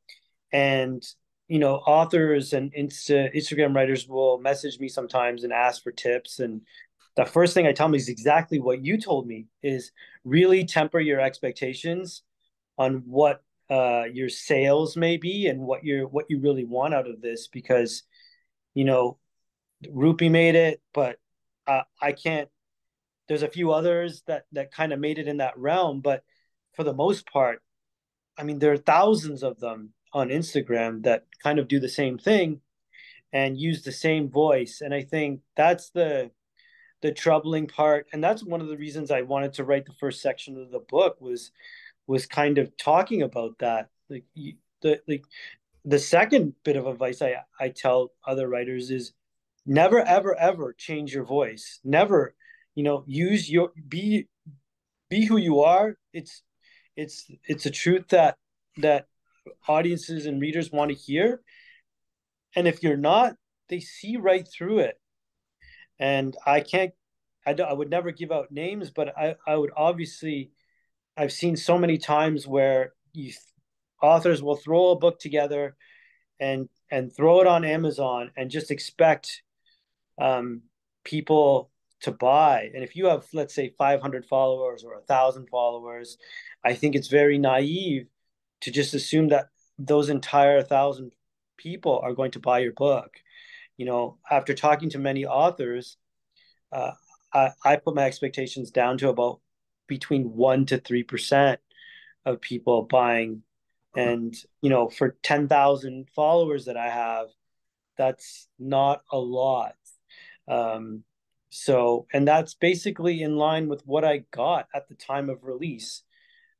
and 0.53 1.03
you 1.49 1.59
know 1.59 1.75
authors 1.75 2.53
and 2.53 2.73
Insta, 2.73 3.35
Instagram 3.35 3.75
writers 3.75 4.07
will 4.07 4.39
message 4.39 4.79
me 4.79 4.87
sometimes 4.87 5.43
and 5.43 5.51
ask 5.51 5.83
for 5.83 5.91
tips 5.91 6.39
and 6.39 6.61
the 7.15 7.25
first 7.25 7.53
thing 7.53 7.67
I 7.67 7.73
tell 7.73 7.87
them 7.87 7.95
is 7.95 8.09
exactly 8.09 8.59
what 8.59 8.83
you 8.83 8.97
told 8.97 9.27
me 9.27 9.45
is 9.61 9.91
really 10.23 10.65
temper 10.65 10.99
your 10.99 11.19
expectations 11.19 12.23
on 12.77 13.03
what 13.05 13.43
uh, 13.69 14.05
your 14.11 14.29
sales 14.29 14.97
may 14.97 15.17
be 15.17 15.47
and 15.47 15.59
what 15.59 15.83
you're 15.83 16.07
what 16.07 16.25
you 16.29 16.39
really 16.39 16.65
want 16.65 16.93
out 16.93 17.09
of 17.09 17.21
this 17.21 17.47
because 17.47 18.03
you 18.73 18.85
know 18.85 19.17
Rupi 19.87 20.29
made 20.29 20.55
it, 20.55 20.81
but 20.93 21.17
uh, 21.67 21.81
I 22.01 22.11
can't. 22.13 22.49
There's 23.27 23.43
a 23.43 23.47
few 23.49 23.71
others 23.71 24.23
that 24.27 24.45
that 24.51 24.71
kind 24.71 24.93
of 24.93 24.99
made 24.99 25.17
it 25.17 25.27
in 25.27 25.37
that 25.37 25.57
realm, 25.57 26.01
but 26.01 26.23
for 26.75 26.83
the 26.83 26.93
most 26.93 27.25
part, 27.27 27.61
I 28.37 28.43
mean, 28.43 28.59
there 28.59 28.73
are 28.73 28.77
thousands 28.77 29.43
of 29.43 29.59
them 29.59 29.93
on 30.13 30.29
Instagram 30.29 31.03
that 31.03 31.25
kind 31.41 31.59
of 31.59 31.67
do 31.67 31.79
the 31.79 31.89
same 31.89 32.17
thing 32.17 32.61
and 33.33 33.57
use 33.57 33.81
the 33.81 33.91
same 33.91 34.29
voice, 34.29 34.81
and 34.81 34.93
I 34.93 35.01
think 35.01 35.41
that's 35.57 35.89
the 35.89 36.31
the 37.01 37.11
troubling 37.11 37.67
part. 37.67 38.07
And 38.13 38.23
that's 38.23 38.43
one 38.43 38.61
of 38.61 38.67
the 38.67 38.77
reasons 38.77 39.11
i 39.11 39.21
wanted 39.21 39.53
to 39.53 39.65
write 39.65 39.85
the 39.85 39.99
first 39.99 40.21
section 40.21 40.57
of 40.57 40.71
the 40.71 40.79
book 40.79 41.17
was 41.19 41.51
was 42.07 42.25
kind 42.25 42.57
of 42.57 42.75
talking 42.77 43.21
about 43.21 43.59
that. 43.59 43.89
Like 44.09 44.23
the 44.81 45.01
like 45.07 45.23
the 45.83 45.99
second 45.99 46.53
bit 46.63 46.77
of 46.77 46.87
advice 46.87 47.21
i 47.21 47.35
i 47.59 47.67
tell 47.67 48.11
other 48.25 48.47
writers 48.47 48.89
is 48.89 49.11
never 49.65 49.99
ever 49.99 50.35
ever 50.39 50.73
change 50.73 51.13
your 51.13 51.25
voice. 51.25 51.79
Never 51.83 52.35
you 52.75 52.83
know 52.83 53.03
use 53.07 53.49
your 53.51 53.71
be 53.87 54.27
be 55.09 55.25
who 55.25 55.37
you 55.37 55.61
are. 55.61 55.97
It's 56.13 56.43
it's 56.95 57.29
it's 57.45 57.65
a 57.65 57.71
truth 57.71 58.09
that 58.09 58.37
that 58.77 59.07
audiences 59.67 60.25
and 60.25 60.41
readers 60.41 60.71
want 60.71 60.89
to 60.89 60.95
hear 60.95 61.41
and 62.55 62.67
if 62.67 62.83
you're 62.83 62.97
not 62.97 63.35
they 63.69 63.79
see 63.79 64.17
right 64.17 64.47
through 64.47 64.79
it 64.79 64.99
and 65.99 66.35
I 66.45 66.61
can't, 66.61 66.91
I, 67.45 67.51
I 67.53 67.73
would 67.73 67.89
never 67.89 68.11
give 68.11 68.31
out 68.31 68.51
names, 68.51 68.89
but 68.89 69.17
I, 69.17 69.35
I 69.45 69.55
would 69.55 69.71
obviously, 69.75 70.51
I've 71.15 71.31
seen 71.31 71.55
so 71.55 71.77
many 71.77 71.97
times 71.97 72.47
where 72.47 72.93
you 73.13 73.33
authors 74.01 74.41
will 74.41 74.55
throw 74.55 74.89
a 74.89 74.99
book 74.99 75.19
together 75.19 75.75
and 76.39 76.67
and 76.91 77.15
throw 77.15 77.41
it 77.41 77.47
on 77.47 77.63
Amazon 77.63 78.31
and 78.35 78.51
just 78.51 78.71
expect 78.71 79.43
um, 80.19 80.63
people 81.03 81.71
to 82.01 82.11
buy. 82.11 82.69
And 82.73 82.83
if 82.83 82.95
you 82.95 83.05
have, 83.05 83.25
let's 83.33 83.55
say, 83.55 83.73
500 83.77 84.25
followers 84.25 84.83
or 84.83 84.95
a 84.95 85.01
thousand 85.01 85.47
followers, 85.49 86.17
I 86.65 86.73
think 86.73 86.95
it's 86.95 87.07
very 87.07 87.37
naive 87.37 88.07
to 88.63 88.71
just 88.71 88.93
assume 88.93 89.29
that 89.29 89.47
those 89.79 90.09
entire 90.09 90.61
thousand 90.61 91.13
people 91.57 91.99
are 92.03 92.13
going 92.13 92.31
to 92.31 92.39
buy 92.39 92.59
your 92.59 92.73
book 92.73 93.19
you 93.77 93.85
know, 93.85 94.17
after 94.29 94.53
talking 94.53 94.89
to 94.91 94.99
many 94.99 95.25
authors, 95.25 95.97
uh, 96.71 96.91
I, 97.33 97.51
I 97.65 97.75
put 97.77 97.95
my 97.95 98.03
expectations 98.03 98.71
down 98.71 98.97
to 98.99 99.09
about 99.09 99.39
between 99.87 100.35
one 100.35 100.65
to 100.67 100.77
three 100.77 101.03
percent 101.03 101.59
of 102.25 102.41
people 102.41 102.83
buying, 102.83 103.43
and 103.95 104.35
you 104.61 104.69
know, 104.69 104.89
for 104.89 105.17
ten 105.23 105.47
thousand 105.47 106.07
followers 106.15 106.65
that 106.65 106.77
I 106.77 106.89
have, 106.89 107.27
that's 107.97 108.47
not 108.59 109.01
a 109.11 109.17
lot. 109.17 109.75
Um, 110.47 111.03
so, 111.49 112.07
and 112.13 112.27
that's 112.27 112.53
basically 112.53 113.21
in 113.21 113.37
line 113.37 113.67
with 113.67 113.81
what 113.85 114.03
I 114.03 114.23
got 114.31 114.67
at 114.73 114.87
the 114.87 114.95
time 114.95 115.29
of 115.29 115.43
release. 115.43 116.03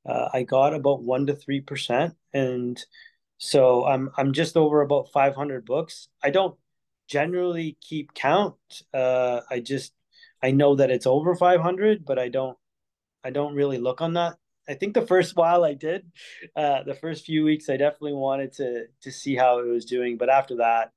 Uh, 0.06 0.30
I 0.34 0.44
got 0.44 0.74
about 0.74 1.04
one 1.04 1.28
to 1.28 1.36
three 1.36 1.62
percent, 1.62 2.16
and 2.34 2.80
so 3.38 3.86
I'm 3.86 4.12
I'm 4.18 4.34
just 4.34 4.58
over 4.58 4.82
about 4.82 5.12
500 5.12 5.66
books. 5.66 6.10
I 6.24 6.30
don't 6.30 6.56
generally 7.08 7.78
keep 7.82 8.13
count. 8.13 8.56
Uh, 8.94 9.42
I 9.50 9.60
just 9.60 9.94
I 10.42 10.52
know 10.52 10.76
that 10.76 10.92
it's 10.92 11.08
over 11.08 11.36
500, 11.36 12.06
but 12.06 12.20
I 12.20 12.30
don't 12.30 12.58
I 13.24 13.32
don't 13.32 13.56
really 13.56 13.78
look 13.78 14.02
on 14.02 14.13
that. 14.13 14.38
I 14.68 14.76
think 14.76 14.94
the 14.94 15.06
first 15.06 15.36
while 15.36 15.63
I 15.66 15.74
did, 15.74 16.10
uh, 16.56 16.84
the 16.84 16.96
first 16.96 17.26
few 17.26 17.44
weeks, 17.44 17.70
I 17.70 17.78
definitely 17.78 18.13
wanted 18.13 18.54
to 18.54 18.86
to 19.02 19.12
see 19.12 19.36
how 19.36 19.60
it 19.60 19.68
was 19.68 19.86
doing, 19.86 20.18
but 20.18 20.30
after 20.30 20.58
that, 20.58 20.92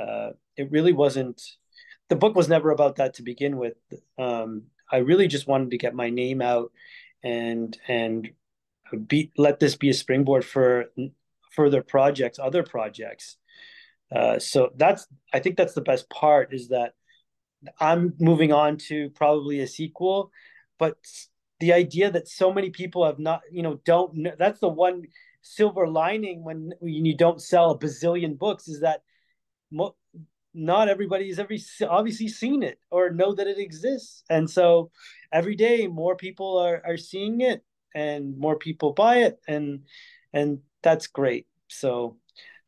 uh, 0.00 0.30
it 0.56 0.70
really 0.70 0.92
wasn't. 0.92 1.42
The 2.08 2.16
book 2.16 2.34
was 2.34 2.48
never 2.48 2.70
about 2.70 2.96
that 2.96 3.14
to 3.14 3.22
begin 3.22 3.56
with. 3.56 3.76
Um, 4.18 4.64
I 4.90 4.98
really 4.98 5.28
just 5.28 5.46
wanted 5.46 5.70
to 5.70 5.78
get 5.78 5.94
my 5.94 6.10
name 6.10 6.42
out 6.42 6.72
and 7.22 7.76
and 7.88 8.30
be 8.96 9.32
let 9.36 9.60
this 9.60 9.76
be 9.76 9.90
a 9.90 9.94
springboard 9.94 10.44
for 10.44 10.86
further 11.52 11.82
projects, 11.82 12.38
other 12.38 12.62
projects. 12.62 13.36
Uh, 14.14 14.38
so 14.38 14.70
that's 14.76 15.06
I 15.32 15.40
think 15.40 15.56
that's 15.56 15.74
the 15.74 15.80
best 15.80 16.08
part 16.10 16.52
is 16.52 16.68
that 16.68 16.94
I'm 17.78 18.14
moving 18.18 18.52
on 18.52 18.78
to 18.88 19.10
probably 19.10 19.60
a 19.60 19.66
sequel, 19.66 20.30
but 20.78 20.96
the 21.60 21.72
idea 21.72 22.10
that 22.10 22.26
so 22.26 22.52
many 22.52 22.70
people 22.70 23.04
have 23.04 23.18
not, 23.18 23.42
you 23.52 23.62
know, 23.62 23.80
don't 23.84 24.14
know, 24.14 24.32
that's 24.38 24.60
the 24.60 24.68
one 24.68 25.02
silver 25.42 25.86
lining 25.86 26.42
when, 26.42 26.72
you 26.82 27.16
don't 27.16 27.40
sell 27.40 27.70
a 27.70 27.78
bazillion 27.78 28.38
books 28.38 28.66
is 28.66 28.80
that 28.80 29.02
mo- 29.70 29.96
not 30.52 30.88
everybody 30.88 31.28
has 31.28 31.38
ever 31.38 31.54
obviously 31.88 32.28
seen 32.28 32.62
it 32.62 32.78
or 32.90 33.10
know 33.10 33.34
that 33.34 33.46
it 33.46 33.58
exists. 33.58 34.24
And 34.28 34.48
so 34.48 34.90
every 35.32 35.54
day 35.54 35.86
more 35.86 36.16
people 36.16 36.58
are, 36.58 36.82
are 36.84 36.96
seeing 36.96 37.42
it 37.42 37.62
and 37.94 38.36
more 38.38 38.56
people 38.56 38.92
buy 38.92 39.18
it 39.18 39.40
and 39.48 39.82
and 40.32 40.60
that's 40.82 41.06
great. 41.08 41.46
So 41.68 42.16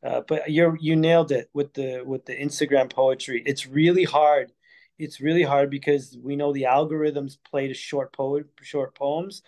uh, 0.05 0.23
but 0.27 0.51
you're 0.51 0.77
you 0.81 0.97
nailed 0.97 1.31
it 1.31 1.49
with 1.55 1.75
the 1.75 2.03
with 2.05 2.25
the 2.27 2.37
Instagram 2.37 2.91
poetry. 2.91 3.43
It's 3.47 3.67
really 3.67 4.05
hard. 4.05 4.53
It's 4.99 5.21
really 5.21 5.43
hard 5.43 5.71
because 5.71 6.17
we 6.21 6.37
know 6.37 6.53
the 6.53 6.65
algorithms 6.65 7.37
play 7.49 7.69
to 7.69 7.75
short 7.75 8.13
poet 8.13 8.47
short 8.63 8.95
poems, 8.97 9.43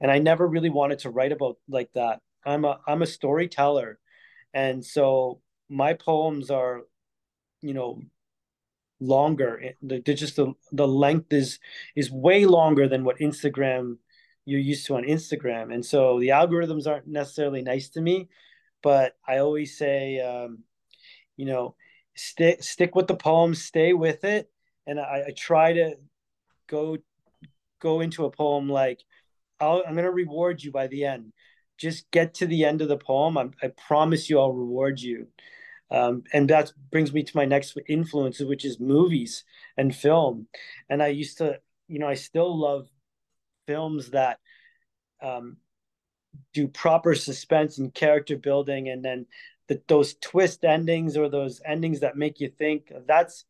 and 0.00 0.10
I 0.10 0.18
never 0.18 0.46
really 0.46 0.70
wanted 0.70 1.00
to 1.00 1.10
write 1.10 1.32
about 1.32 1.58
like 1.68 1.92
that. 1.92 2.20
I'm 2.44 2.64
a 2.64 2.78
I'm 2.86 3.02
a 3.02 3.06
storyteller, 3.06 3.98
and 4.54 4.84
so 4.84 5.40
my 5.68 5.92
poems 5.92 6.50
are, 6.50 6.82
you 7.60 7.74
know, 7.74 8.00
longer. 9.00 9.74
They're 9.82 10.00
just 10.00 10.36
the 10.36 10.54
the 10.72 10.88
length 10.88 11.32
is 11.34 11.58
is 11.96 12.10
way 12.10 12.46
longer 12.46 12.88
than 12.88 13.04
what 13.04 13.18
Instagram 13.18 13.98
you're 14.48 14.60
used 14.60 14.86
to 14.86 14.96
on 14.96 15.04
Instagram, 15.04 15.72
and 15.72 15.84
so 15.84 16.18
the 16.18 16.28
algorithms 16.28 16.86
aren't 16.86 17.06
necessarily 17.06 17.62
nice 17.62 17.88
to 17.90 18.00
me 18.00 18.28
but 18.82 19.16
I 19.26 19.38
always 19.38 19.76
say, 19.76 20.20
um, 20.20 20.60
you 21.36 21.46
know, 21.46 21.74
stick 22.14 22.62
stick 22.62 22.94
with 22.94 23.06
the 23.06 23.16
poem, 23.16 23.54
stay 23.54 23.92
with 23.92 24.24
it, 24.24 24.50
and 24.86 24.98
I, 25.00 25.24
I 25.28 25.34
try 25.36 25.72
to 25.74 25.96
go 26.68 26.98
go 27.80 28.00
into 28.00 28.24
a 28.24 28.30
poem 28.30 28.68
like 28.68 29.00
i 29.60 29.66
am 29.66 29.94
going 29.94 30.04
to 30.04 30.10
reward 30.10 30.62
you 30.62 30.72
by 30.72 30.86
the 30.88 31.04
end. 31.04 31.32
Just 31.78 32.10
get 32.10 32.34
to 32.34 32.46
the 32.46 32.64
end 32.64 32.82
of 32.82 32.88
the 32.88 32.96
poem. 32.96 33.38
I'm, 33.38 33.52
i 33.62 33.68
promise 33.68 34.28
you, 34.28 34.40
I'll 34.40 34.52
reward 34.52 35.00
you. 35.00 35.28
Um, 35.90 36.24
and 36.32 36.50
that 36.50 36.72
brings 36.90 37.12
me 37.12 37.22
to 37.22 37.36
my 37.36 37.44
next 37.44 37.76
influence, 37.88 38.40
which 38.40 38.64
is 38.64 38.78
movies 38.80 39.44
and 39.76 39.94
film. 39.94 40.48
And 40.88 41.02
I 41.02 41.08
used 41.08 41.38
to, 41.38 41.60
you 41.88 41.98
know, 41.98 42.08
I 42.08 42.14
still 42.14 42.56
love 42.56 42.88
films 43.68 44.10
that 44.10 44.38
um, 45.22 45.58
do 46.54 46.66
proper 46.66 47.14
suspense 47.14 47.76
and 47.76 47.92
character 47.92 48.36
building 48.36 48.88
and 48.88 49.04
then 49.04 49.26
the, 49.68 49.80
those 49.86 50.14
twist 50.14 50.64
endings 50.64 51.16
or 51.16 51.28
those 51.28 51.60
endings 51.66 52.00
that 52.00 52.16
make 52.16 52.40
you 52.40 52.48
think 52.48 52.90
that's 53.06 53.44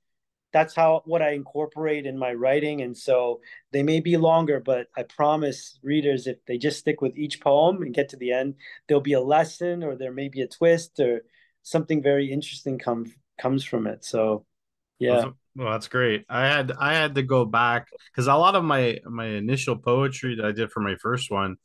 that's 0.52 0.74
how 0.74 1.02
what 1.04 1.22
I 1.22 1.32
incorporate 1.32 2.06
in 2.06 2.18
my 2.18 2.32
writing. 2.32 2.80
And 2.80 2.96
so 2.96 3.40
they 3.70 3.82
may 3.82 4.00
be 4.00 4.16
longer, 4.16 4.60
but 4.60 4.86
I 4.96 5.02
promise 5.02 5.78
readers 5.82 6.26
if 6.26 6.44
they 6.46 6.56
just 6.56 6.78
stick 6.78 7.02
with 7.02 7.16
each 7.18 7.40
poem 7.40 7.82
and 7.82 7.94
get 7.94 8.08
to 8.10 8.16
the 8.16 8.32
end, 8.32 8.54
there'll 8.86 9.02
be 9.02 9.12
a 9.12 9.20
lesson 9.20 9.84
or 9.84 9.94
there 9.94 10.12
may 10.12 10.28
be 10.28 10.40
a 10.40 10.48
twist 10.48 10.98
or 11.00 11.20
something 11.62 12.02
very 12.02 12.32
interesting 12.32 12.78
comes 12.78 13.10
comes 13.38 13.62
from 13.64 13.86
it. 13.86 14.04
So 14.04 14.46
yeah. 14.98 15.30
Well, 15.56 15.72
that's 15.72 15.88
great. 15.88 16.24
I 16.28 16.46
had 16.46 16.72
I 16.78 16.94
had 16.94 17.14
to 17.16 17.22
go 17.22 17.44
back 17.44 17.88
because 18.12 18.26
a 18.28 18.34
lot 18.34 18.54
of 18.54 18.64
my 18.64 18.98
my 19.04 19.26
initial 19.26 19.76
poetry 19.76 20.36
that 20.36 20.44
I 20.44 20.52
did 20.52 20.70
for 20.70 20.80
my 20.80 20.94
first 20.96 21.30
one 21.30 21.56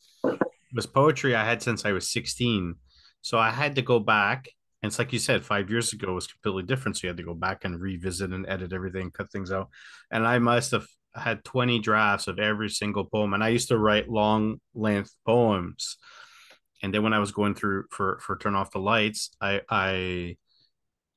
was 0.74 0.88
poetry 0.88 1.36
I 1.36 1.46
had 1.46 1.62
since 1.62 1.86
I 1.86 1.92
was 1.94 2.12
16. 2.12 2.76
So 3.22 3.38
I 3.40 3.52
had 3.52 3.76
to 3.76 3.82
go 3.82 4.00
back 4.00 4.50
And 4.84 4.90
it's 4.90 5.00
like 5.00 5.14
you 5.14 5.20
said, 5.20 5.46
five 5.46 5.70
years 5.70 5.94
ago 5.94 6.14
was 6.14 6.28
completely 6.28 6.64
different. 6.64 6.98
So 6.98 7.08
you 7.08 7.10
had 7.10 7.18
to 7.18 7.24
go 7.24 7.36
back 7.36 7.66
and 7.66 7.80
revisit 7.82 8.32
and 8.32 8.48
edit 8.50 8.74
everything, 8.74 9.12
cut 9.12 9.32
things 9.32 9.52
out. 9.52 9.70
And 10.12 10.28
I 10.28 10.40
must 10.40 10.72
have 10.72 10.88
had 11.16 11.44
20 11.46 11.80
drafts 11.80 12.28
of 12.28 12.40
every 12.40 12.70
single 12.70 13.06
poem. 13.06 13.34
And 13.34 13.44
I 13.44 13.50
used 13.50 13.70
to 13.70 13.78
write 13.78 14.10
long 14.10 14.60
length 14.76 15.12
poems. 15.26 15.98
And 16.84 16.94
then 16.94 17.04
when 17.04 17.14
I 17.14 17.20
was 17.20 17.32
going 17.32 17.56
through 17.56 17.86
for 17.92 18.20
for 18.22 18.38
turn 18.38 18.56
off 18.56 18.72
the 18.72 18.80
lights, 18.80 19.32
I 19.42 19.62
I 19.70 20.38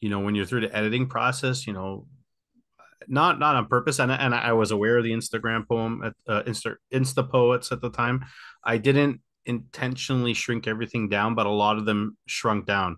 you 0.00 0.10
know, 0.10 0.20
when 0.20 0.34
you're 0.34 0.46
through 0.46 0.62
the 0.62 0.76
editing 0.76 1.08
process, 1.08 1.66
you 1.66 1.72
know, 1.72 2.06
not 3.08 3.38
not 3.38 3.56
on 3.56 3.66
purpose, 3.66 3.98
and 3.98 4.10
and 4.10 4.34
I 4.34 4.52
was 4.52 4.70
aware 4.70 4.98
of 4.98 5.04
the 5.04 5.12
Instagram 5.12 5.66
poem 5.66 6.02
at 6.04 6.14
uh, 6.28 6.42
Insta 6.42 6.76
Insta 6.92 7.28
poets 7.28 7.72
at 7.72 7.80
the 7.80 7.90
time. 7.90 8.24
I 8.64 8.78
didn't 8.78 9.20
intentionally 9.44 10.34
shrink 10.34 10.66
everything 10.66 11.08
down, 11.08 11.34
but 11.34 11.46
a 11.46 11.50
lot 11.50 11.78
of 11.78 11.84
them 11.84 12.16
shrunk 12.26 12.66
down. 12.66 12.96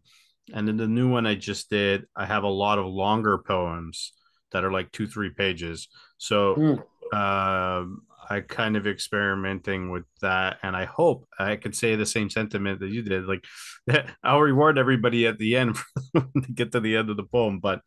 And 0.52 0.68
in 0.68 0.76
the 0.78 0.88
new 0.88 1.10
one 1.10 1.26
I 1.26 1.34
just 1.34 1.68
did, 1.68 2.06
I 2.16 2.24
have 2.24 2.42
a 2.42 2.48
lot 2.48 2.78
of 2.78 2.86
longer 2.86 3.38
poems 3.38 4.12
that 4.52 4.64
are 4.64 4.72
like 4.72 4.92
two 4.92 5.06
three 5.06 5.30
pages. 5.30 5.88
So. 6.18 6.54
Mm. 6.54 6.82
Um, 7.10 8.02
I 8.30 8.40
kind 8.40 8.76
of 8.76 8.86
experimenting 8.86 9.90
with 9.90 10.04
that, 10.20 10.58
and 10.62 10.76
I 10.76 10.84
hope 10.84 11.26
I 11.38 11.56
could 11.56 11.74
say 11.74 11.96
the 11.96 12.04
same 12.04 12.28
sentiment 12.28 12.80
that 12.80 12.90
you 12.90 13.02
did. 13.02 13.24
Like, 13.24 13.44
I'll 14.22 14.40
reward 14.40 14.78
everybody 14.78 15.26
at 15.26 15.38
the 15.38 15.56
end 15.56 15.78
to 16.14 16.52
get 16.52 16.72
to 16.72 16.80
the 16.80 16.96
end 16.96 17.08
of 17.10 17.16
the 17.16 17.24
poem, 17.24 17.58
but 17.58 17.80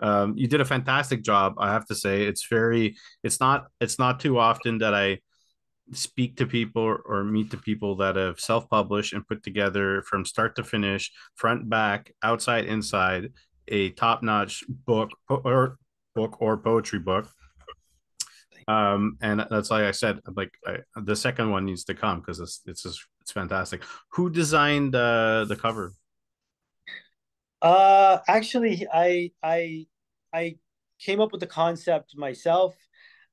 um, 0.00 0.34
you 0.36 0.48
did 0.48 0.60
a 0.60 0.64
fantastic 0.64 1.22
job. 1.22 1.54
I 1.58 1.72
have 1.72 1.86
to 1.86 1.94
say, 1.94 2.24
it's 2.24 2.46
very, 2.48 2.96
it's 3.22 3.40
not, 3.40 3.66
it's 3.80 3.98
not 3.98 4.20
too 4.20 4.38
often 4.38 4.78
that 4.78 4.94
I 4.94 5.18
speak 5.92 6.36
to 6.36 6.46
people 6.46 6.96
or 7.04 7.24
meet 7.24 7.50
the 7.50 7.56
people 7.58 7.96
that 7.96 8.16
have 8.16 8.40
self-published 8.40 9.12
and 9.12 9.26
put 9.26 9.42
together 9.42 10.02
from 10.02 10.24
start 10.24 10.56
to 10.56 10.64
finish, 10.64 11.12
front, 11.36 11.68
back, 11.68 12.12
outside, 12.22 12.64
inside, 12.64 13.32
a 13.68 13.90
top-notch 13.90 14.64
book 14.68 15.10
or 15.28 15.78
book 16.14 16.40
or 16.40 16.56
poetry 16.56 16.98
book. 16.98 17.28
Um 18.66 19.18
and 19.20 19.44
that's 19.50 19.70
like 19.70 19.84
i 19.84 19.90
said 19.90 20.20
like 20.36 20.50
I, 20.66 20.78
the 20.96 21.14
second 21.16 21.50
one 21.50 21.66
needs 21.66 21.84
to 21.84 21.94
come 21.94 22.20
because 22.20 22.40
it's 22.40 22.62
it's 22.64 22.82
just 22.82 23.04
it's 23.20 23.30
fantastic. 23.30 23.82
Who 24.12 24.30
designed 24.30 24.94
uh 24.94 25.44
the 25.44 25.56
cover 25.56 25.92
uh 27.64 28.18
actually 28.28 28.86
i 28.92 29.30
i 29.42 29.86
i 30.32 30.56
came 31.00 31.20
up 31.20 31.32
with 31.32 31.40
the 31.40 31.46
concept 31.46 32.16
myself 32.16 32.74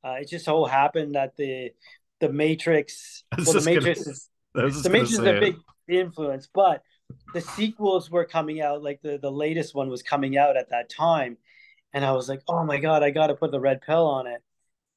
uh 0.04 0.16
it 0.20 0.28
just 0.28 0.46
so 0.46 0.66
happened 0.66 1.16
that 1.16 1.36
the 1.38 1.70
the 2.20 2.32
matrix 2.32 3.24
well, 3.38 3.54
the 3.54 3.62
matrix 3.62 4.04
gonna, 4.56 4.68
is 4.68 4.84
the 4.84 4.90
matrix 4.90 5.14
is 5.14 5.20
a 5.20 5.40
big 5.40 5.56
influence 5.88 6.48
but 6.54 6.82
the 7.34 7.42
sequels 7.42 8.10
were 8.10 8.26
coming 8.26 8.62
out 8.62 8.82
like 8.82 9.02
the 9.02 9.20
the 9.22 9.32
latest 9.32 9.76
one 9.76 9.90
was 9.90 10.02
coming 10.02 10.38
out 10.38 10.56
at 10.58 10.70
that 10.70 10.90
time 10.90 11.38
and 11.94 12.06
i 12.06 12.12
was 12.12 12.30
like 12.30 12.42
oh 12.48 12.64
my 12.64 12.78
god 12.78 13.04
i 13.04 13.10
gotta 13.10 13.36
put 13.36 13.52
the 13.52 13.60
red 13.60 13.82
pill 13.82 14.08
on 14.08 14.28
it 14.28 14.42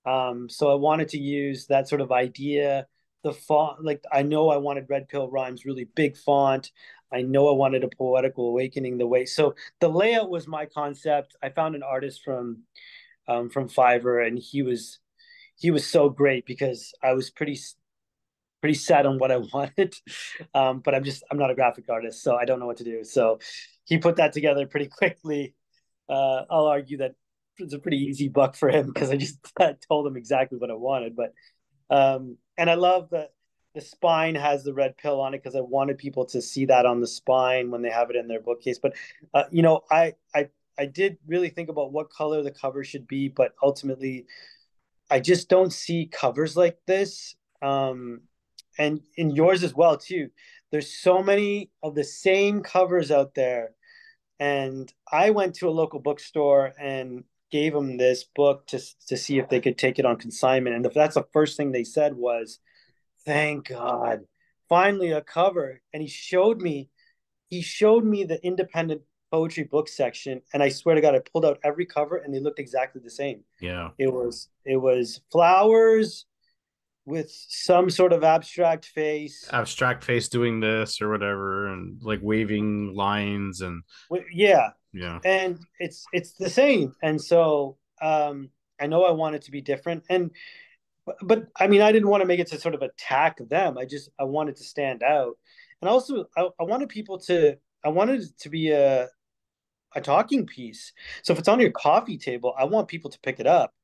um, 0.07 0.49
so 0.49 0.71
I 0.71 0.75
wanted 0.75 1.09
to 1.11 1.19
use 1.19 1.67
that 1.67 1.89
sort 1.89 2.01
of 2.01 2.13
idea. 2.13 2.87
The 3.23 3.33
font, 3.33 3.83
like 3.83 4.05
I 4.13 4.23
know 4.23 4.51
I 4.51 4.59
wanted 4.59 4.87
Red 4.89 5.09
Pill 5.09 5.31
Rhymes 5.31 5.65
really 5.65 5.85
big 5.85 6.17
font. 6.17 6.71
I 7.15 7.23
know 7.23 7.49
I 7.49 7.53
wanted 7.53 7.85
a 7.85 7.89
poetical 7.89 8.49
awakening 8.49 8.99
the 8.99 9.07
way. 9.07 9.25
So 9.25 9.55
the 9.81 9.89
layout 9.89 10.31
was 10.31 10.49
my 10.49 10.67
concept. 10.67 11.37
I 11.43 11.51
found 11.51 11.75
an 11.75 11.83
artist 11.83 12.23
from 12.25 12.65
um, 13.29 13.49
from 13.49 13.69
Fiverr, 13.69 14.27
and 14.27 14.39
he 14.39 14.63
was 14.63 14.99
he 15.57 15.71
was 15.71 15.87
so 15.87 16.09
great 16.09 16.45
because 16.47 16.93
I 17.03 17.13
was 17.13 17.31
pretty 17.31 17.59
pretty 18.61 18.75
set 18.75 19.07
on 19.07 19.19
what 19.19 19.31
I 19.31 19.37
wanted. 19.53 19.95
Um, 20.55 20.81
but 20.81 20.95
I'm 20.95 21.05
just 21.05 21.23
I'm 21.31 21.39
not 21.39 21.51
a 21.51 21.55
graphic 21.55 21.89
artist, 21.89 22.23
so 22.23 22.37
I 22.37 22.45
don't 22.45 22.61
know 22.61 22.67
what 22.67 22.79
to 22.79 22.85
do. 22.85 23.05
So 23.05 23.39
he 23.85 23.99
put 23.99 24.17
that 24.17 24.33
together 24.33 24.67
pretty 24.67 24.87
quickly. 24.99 25.55
Uh, 26.09 26.43
I'll 26.51 26.67
argue 26.67 26.99
that 26.99 27.15
it's 27.59 27.75
a 27.75 27.79
pretty 27.79 27.99
easy 27.99 28.29
buck 28.29 28.57
for 28.57 28.69
him 28.69 28.87
because 28.93 29.11
I 29.11 29.17
just 29.17 29.39
I 29.61 29.77
told 29.89 30.07
him 30.07 30.17
exactly 30.17 30.59
what 30.59 30.71
I 30.71 30.75
wanted. 30.75 31.15
But 31.17 31.33
um, 31.91 32.39
and 32.59 32.69
I 32.69 32.75
love 32.75 33.11
that 33.11 33.31
the 33.75 33.81
spine 33.81 34.35
has 34.35 34.65
the 34.65 34.75
red 34.75 34.97
pill 34.97 35.21
on 35.21 35.35
it 35.35 35.43
because 35.43 35.57
I 35.57 35.61
wanted 35.61 35.99
people 35.99 36.25
to 36.27 36.41
see 36.41 36.65
that 36.67 36.87
on 36.87 37.01
the 37.01 37.07
spine 37.07 37.71
when 37.71 37.83
they 37.83 37.91
have 37.91 38.11
it 38.11 38.17
in 38.17 38.29
their 38.29 38.41
bookcase. 38.41 38.79
But 38.79 38.95
uh, 39.33 39.45
you 39.51 39.63
know, 39.63 39.83
I 39.91 40.15
I 40.35 40.49
I 40.79 40.87
did 40.87 41.19
really 41.27 41.49
think 41.49 41.69
about 41.69 41.93
what 41.93 42.11
color 42.11 42.43
the 42.43 42.51
cover 42.51 42.85
should 42.85 43.07
be, 43.07 43.29
but 43.29 43.55
ultimately, 43.63 44.27
I 45.11 45.21
just 45.21 45.49
don't 45.49 45.73
see 45.73 46.07
covers 46.07 46.57
like 46.57 46.79
this. 46.87 47.37
Um, 47.63 48.23
and 48.79 49.01
in 49.17 49.31
yours 49.31 49.63
as 49.63 49.75
well 49.75 49.97
too. 49.97 50.31
There's 50.73 50.93
so 50.93 51.23
many 51.23 51.71
of 51.85 51.95
the 51.95 52.03
same 52.03 52.61
covers 52.61 53.13
out 53.13 53.37
there 53.37 53.75
and 54.41 54.93
I 55.11 55.31
went 55.31 55.55
to 55.57 55.69
a 55.69 55.71
local 55.71 56.01
bookstore 56.01 56.73
and 56.79 57.25
gave 57.51 57.73
them 57.73 57.97
this 57.97 58.25
book 58.25 58.67
to 58.67 58.81
to 59.07 59.17
see 59.17 59.39
if 59.39 59.49
they 59.49 59.61
could 59.61 59.79
take 59.79 59.99
it 59.99 60.05
on 60.05 60.17
consignment, 60.17 60.75
and 60.77 60.85
that's 60.95 61.15
the 61.15 61.27
first 61.33 61.57
thing 61.57 61.71
they 61.71 61.85
said 61.85 62.15
was, 62.15 62.59
"Thank 63.25 63.69
God, 63.69 64.21
finally 64.69 65.13
a 65.13 65.21
cover." 65.21 65.81
And 65.93 66.03
he 66.03 66.09
showed 66.09 66.61
me, 66.61 66.91
he 67.49 67.63
showed 67.63 68.05
me 68.05 68.25
the 68.25 68.45
independent 68.45 69.03
poetry 69.31 69.65
book 69.65 69.89
section, 69.89 70.43
and 70.53 70.63
I 70.63 70.69
swear 70.69 70.95
to 70.95 71.01
God, 71.01 71.15
I 71.15 71.21
pulled 71.21 71.45
out 71.45 71.59
every 71.65 71.87
cover, 71.87 72.17
and 72.17 72.33
they 72.33 72.41
looked 72.41 72.61
exactly 72.61 73.01
the 73.03 73.11
same. 73.11 73.45
Yeah, 73.61 73.91
it 73.99 74.13
was 74.13 74.49
it 74.65 74.77
was 74.77 75.21
flowers 75.31 76.27
with 77.07 77.31
some 77.49 77.91
sort 77.91 78.13
of 78.13 78.25
abstract 78.25 78.87
face. 78.87 79.49
Abstract 79.53 80.05
face 80.05 80.29
doing 80.29 80.61
this 80.61 81.03
or 81.03 81.11
whatever 81.11 81.69
and 81.69 82.03
like 82.03 82.21
waving 82.23 82.95
lines 82.95 83.61
and 83.61 83.83
yeah. 84.33 84.71
Yeah. 84.93 85.19
And 85.25 85.59
it's 85.79 86.05
it's 86.13 86.33
the 86.33 86.49
same. 86.49 86.95
And 87.03 87.21
so 87.21 87.77
um 88.03 88.51
i 88.81 88.89
know 88.89 89.05
i 89.05 89.13
want 89.13 89.37
it 89.37 89.43
to 89.43 89.51
be 89.51 89.61
different. 89.61 90.05
And 90.09 90.31
but, 91.07 91.17
but 91.23 91.49
i 91.59 91.67
mean 91.67 91.83
i 91.83 91.93
didn't 91.93 92.09
want 92.09 92.21
to 92.23 92.27
make 92.27 92.41
it 92.41 92.49
to 92.49 92.59
sort 92.59 92.75
of 92.75 92.83
attack 92.83 93.39
them. 93.49 93.79
I 93.79 93.85
just 93.85 94.11
i 94.19 94.25
wanted 94.25 94.57
to 94.57 94.65
stand 94.65 95.03
out. 95.03 95.37
And 95.81 95.89
also 95.89 96.27
i, 96.37 96.49
I 96.59 96.65
wanted 96.65 96.89
people 96.89 97.19
to 97.21 97.57
i 97.85 97.89
wanted 97.89 98.23
it 98.23 98.39
to 98.41 98.49
be 98.49 98.71
a 98.71 99.09
a 99.97 100.01
talking 100.01 100.45
piece. 100.47 100.93
So 101.23 101.33
if 101.33 101.39
it's 101.39 101.49
on 101.49 101.61
your 101.61 101.71
coffee 101.71 102.19
table 102.19 102.55
i 102.59 102.65
want 102.65 102.89
people 102.89 103.11
to 103.11 103.21
pick 103.21 103.41
it 103.41 103.47
up. 103.47 103.75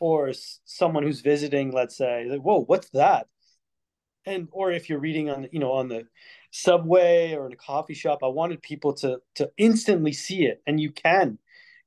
Or 0.00 0.32
someone 0.64 1.04
who's 1.04 1.20
visiting 1.20 1.72
let's 1.72 1.96
say 1.96 2.26
like, 2.28 2.40
whoa 2.40 2.64
what's 2.64 2.90
that? 2.90 3.28
And 4.26 4.48
or 4.52 4.72
if 4.72 4.88
you're 4.88 4.98
reading 4.98 5.30
on 5.30 5.48
you 5.52 5.60
know 5.60 5.72
on 5.72 5.88
the 5.88 6.06
subway 6.50 7.34
or 7.34 7.46
in 7.46 7.52
a 7.52 7.56
coffee 7.56 7.94
shop 7.94 8.20
i 8.22 8.28
wanted 8.28 8.62
people 8.62 8.92
to 8.94 9.18
to 9.36 9.50
instantly 9.56 10.12
see 10.12 10.44
it. 10.46 10.62
And 10.66 10.80
you 10.80 10.90
can 10.90 11.38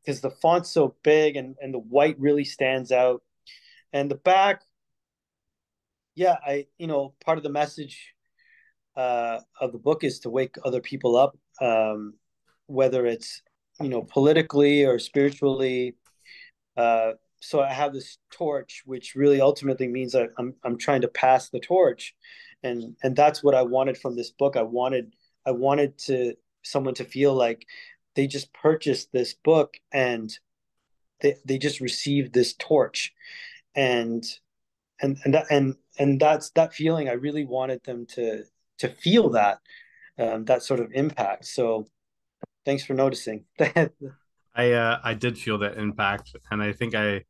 because 0.03 0.21
the 0.21 0.29
font's 0.29 0.69
so 0.69 0.95
big 1.03 1.35
and 1.35 1.55
and 1.61 1.73
the 1.73 1.79
white 1.79 2.17
really 2.19 2.45
stands 2.45 2.91
out. 2.91 3.21
And 3.93 4.09
the 4.09 4.15
back 4.15 4.61
yeah 6.17 6.35
i 6.45 6.65
you 6.77 6.87
know 6.87 7.13
part 7.23 7.37
of 7.37 7.43
the 7.43 7.49
message 7.49 8.13
uh, 8.95 9.39
of 9.61 9.71
the 9.71 9.77
book 9.77 10.03
is 10.03 10.19
to 10.21 10.29
wake 10.29 10.55
other 10.65 10.81
people 10.81 11.15
up 11.15 11.37
um, 11.61 12.15
whether 12.65 13.05
it's 13.05 13.41
you 13.79 13.89
know 13.89 14.01
politically 14.01 14.83
or 14.83 14.99
spiritually. 14.99 15.95
Uh, 16.75 17.11
so 17.39 17.61
i 17.61 17.71
have 17.71 17.93
this 17.93 18.17
torch 18.31 18.81
which 18.85 19.13
really 19.15 19.39
ultimately 19.39 19.87
means 19.87 20.15
I, 20.15 20.27
I'm, 20.39 20.55
I'm 20.63 20.77
trying 20.77 21.01
to 21.01 21.07
pass 21.07 21.49
the 21.49 21.59
torch. 21.59 22.15
And 22.63 22.95
and 23.03 23.15
that's 23.15 23.43
what 23.43 23.53
I 23.55 23.61
wanted 23.61 23.97
from 23.97 24.15
this 24.15 24.31
book. 24.31 24.57
I 24.57 24.63
wanted 24.63 25.13
I 25.45 25.51
wanted 25.51 25.97
to 25.99 26.33
someone 26.63 26.95
to 26.95 27.05
feel 27.05 27.33
like 27.33 27.65
they 28.15 28.25
just 28.25 28.51
purchased 28.53 29.11
this 29.11 29.35
book 29.35 29.75
and 29.91 30.35
they 31.21 31.35
they 31.45 31.57
just 31.59 31.79
received 31.79 32.33
this 32.33 32.53
torch, 32.53 33.13
and 33.75 34.23
and 35.01 35.17
and 35.23 35.43
and 35.49 35.75
and 35.99 36.19
that's 36.19 36.49
that 36.51 36.73
feeling. 36.73 37.09
I 37.09 37.13
really 37.13 37.45
wanted 37.45 37.83
them 37.83 38.05
to 38.15 38.43
to 38.79 38.89
feel 38.89 39.29
that 39.31 39.59
um, 40.17 40.45
that 40.45 40.63
sort 40.63 40.79
of 40.79 40.91
impact. 40.93 41.45
So 41.45 41.87
thanks 42.65 42.83
for 42.83 42.93
noticing. 42.93 43.45
I 44.55 44.71
uh, 44.71 44.99
I 45.03 45.13
did 45.13 45.37
feel 45.37 45.59
that 45.59 45.77
impact, 45.77 46.35
and 46.51 46.61
I 46.61 46.73
think 46.73 46.95
I, 46.95 47.23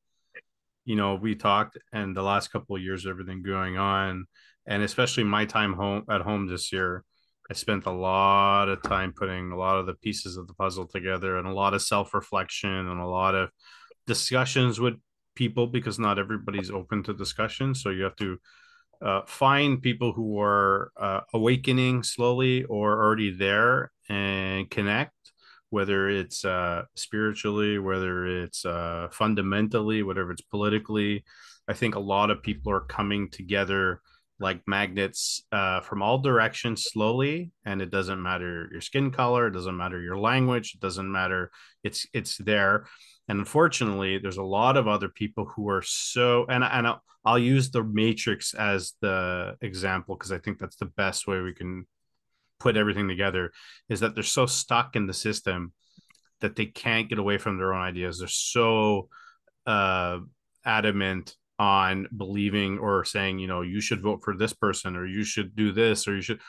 you 0.85 0.95
know, 0.95 1.15
we 1.15 1.35
talked, 1.35 1.77
and 1.91 2.15
the 2.15 2.21
last 2.23 2.49
couple 2.49 2.75
of 2.75 2.81
years, 2.81 3.05
everything 3.05 3.43
going 3.43 3.77
on, 3.77 4.25
and 4.67 4.83
especially 4.83 5.23
my 5.23 5.45
time 5.45 5.73
home 5.73 6.03
at 6.09 6.21
home 6.21 6.47
this 6.47 6.71
year 6.71 7.03
i 7.49 7.53
spent 7.53 7.85
a 7.85 7.91
lot 7.91 8.67
of 8.69 8.81
time 8.83 9.13
putting 9.13 9.51
a 9.51 9.57
lot 9.57 9.77
of 9.77 9.85
the 9.85 9.93
pieces 9.93 10.37
of 10.37 10.47
the 10.47 10.53
puzzle 10.53 10.85
together 10.85 11.37
and 11.37 11.47
a 11.47 11.53
lot 11.53 11.73
of 11.73 11.81
self-reflection 11.81 12.69
and 12.69 12.99
a 12.99 13.05
lot 13.05 13.33
of 13.33 13.49
discussions 14.05 14.79
with 14.79 14.95
people 15.37 15.67
because 15.67 15.99
not 15.99 16.19
everybody's 16.19 16.71
open 16.71 17.03
to 17.03 17.13
discussion. 17.13 17.75
So 17.75 17.91
you 17.91 18.03
have 18.03 18.15
to 18.17 18.37
uh, 19.01 19.21
find 19.27 19.81
people 19.81 20.11
who 20.11 20.39
are 20.41 20.91
uh, 20.97 21.21
awakening 21.33 22.01
slowly 22.01 22.63
or 22.63 23.03
already 23.03 23.31
there 23.31 23.91
and 24.09 24.69
connect 24.69 25.13
whether 25.69 26.09
it's 26.09 26.45
uh, 26.45 26.83
spiritually 26.95 27.77
whether 27.77 28.25
it's 28.25 28.65
uh, 28.65 29.07
fundamentally 29.11 30.01
whatever 30.01 30.31
it's 30.31 30.41
politically. 30.41 31.23
I 31.67 31.73
think 31.73 31.95
a 31.95 31.99
lot 32.15 32.31
of 32.31 32.41
people 32.41 32.71
are 32.71 32.87
coming 32.97 33.29
together 33.29 34.01
like 34.39 34.61
magnets 34.67 35.43
uh, 35.51 35.81
from 35.81 36.01
all 36.01 36.19
directions 36.19 36.85
slowly 36.85 37.51
and 37.65 37.81
it 37.81 37.89
doesn't 37.89 38.21
matter 38.21 38.69
your 38.71 38.81
skin 38.81 39.11
color 39.11 39.47
it 39.47 39.51
doesn't 39.51 39.77
matter 39.77 39.99
your 39.99 40.17
language 40.17 40.73
it 40.75 40.79
doesn't 40.79 41.11
matter 41.11 41.49
it's 41.83 42.05
it's 42.13 42.37
there 42.37 42.85
and 43.27 43.39
unfortunately 43.39 44.17
there's 44.17 44.37
a 44.37 44.43
lot 44.43 44.77
of 44.77 44.87
other 44.87 45.09
people 45.09 45.45
who 45.45 45.69
are 45.69 45.81
so 45.81 46.45
and, 46.49 46.63
and 46.63 46.87
I'll, 46.87 47.03
I'll 47.25 47.39
use 47.39 47.71
the 47.71 47.83
matrix 47.83 48.53
as 48.53 48.93
the 49.01 49.57
example 49.61 50.15
because 50.15 50.31
i 50.31 50.37
think 50.37 50.59
that's 50.59 50.77
the 50.77 50.85
best 50.85 51.27
way 51.27 51.41
we 51.41 51.53
can 51.53 51.85
put 52.59 52.77
everything 52.77 53.07
together 53.07 53.51
is 53.89 53.99
that 53.99 54.15
they're 54.15 54.23
so 54.23 54.45
stuck 54.45 54.95
in 54.95 55.07
the 55.07 55.13
system 55.13 55.73
that 56.41 56.55
they 56.55 56.65
can't 56.65 57.09
get 57.09 57.19
away 57.19 57.37
from 57.37 57.57
their 57.57 57.73
own 57.73 57.81
ideas. 57.81 58.19
They're 58.19 58.27
so 58.27 59.09
uh, 59.65 60.19
adamant 60.65 61.35
on 61.59 62.07
believing 62.15 62.77
or 62.77 63.03
saying 63.03 63.39
you 63.39 63.47
know 63.47 63.61
you 63.61 63.81
should 63.81 64.01
vote 64.01 64.21
for 64.23 64.37
this 64.37 64.53
person 64.53 64.95
or 64.95 65.07
you 65.07 65.23
should 65.23 65.55
do 65.55 65.71
this 65.71 66.07
or 66.07 66.15
you 66.15 66.21
should 66.21 66.39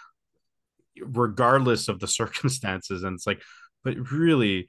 regardless 1.01 1.89
of 1.89 1.99
the 1.99 2.09
circumstances. 2.21 3.03
And 3.03 3.15
it's 3.15 3.27
like 3.27 3.43
but 3.85 3.97
really 4.11 4.69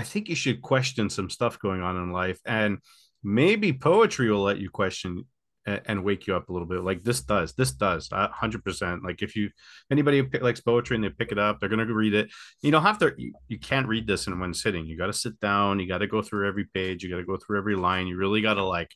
I 0.00 0.02
think 0.02 0.30
you 0.30 0.34
should 0.34 0.62
question 0.62 1.10
some 1.10 1.28
stuff 1.28 1.58
going 1.58 1.82
on 1.82 1.98
in 1.98 2.10
life, 2.10 2.40
and 2.46 2.78
maybe 3.22 3.70
poetry 3.74 4.30
will 4.30 4.42
let 4.42 4.56
you 4.56 4.70
question 4.70 5.26
and, 5.66 6.02
wake 6.02 6.26
you 6.26 6.34
up 6.34 6.48
a 6.48 6.52
little 6.54 6.66
bit. 6.66 6.82
Like 6.82 7.04
this 7.04 7.20
does, 7.20 7.52
this 7.52 7.72
does, 7.72 8.08
hundred 8.10 8.64
percent. 8.64 9.04
Like 9.04 9.20
if 9.20 9.36
you 9.36 9.50
anybody 9.90 10.22
likes 10.40 10.62
poetry 10.62 10.96
and 10.96 11.04
they 11.04 11.10
pick 11.10 11.32
it 11.32 11.38
up, 11.38 11.60
they're 11.60 11.68
gonna 11.68 11.84
read 11.84 12.14
it. 12.14 12.30
You 12.62 12.70
don't 12.70 12.82
have 12.82 12.98
to. 13.00 13.12
You, 13.18 13.34
you 13.48 13.58
can't 13.58 13.86
read 13.86 14.06
this 14.06 14.26
in 14.26 14.40
one 14.40 14.54
sitting. 14.54 14.86
You 14.86 14.96
got 14.96 15.08
to 15.08 15.12
sit 15.12 15.38
down. 15.38 15.80
You 15.80 15.86
got 15.86 15.98
to 15.98 16.06
go 16.06 16.22
through 16.22 16.48
every 16.48 16.64
page. 16.64 17.04
You 17.04 17.10
got 17.10 17.18
to 17.18 17.24
go 17.24 17.36
through 17.36 17.58
every 17.58 17.76
line. 17.76 18.06
You 18.06 18.16
really 18.16 18.40
got 18.40 18.54
to 18.54 18.64
like 18.64 18.90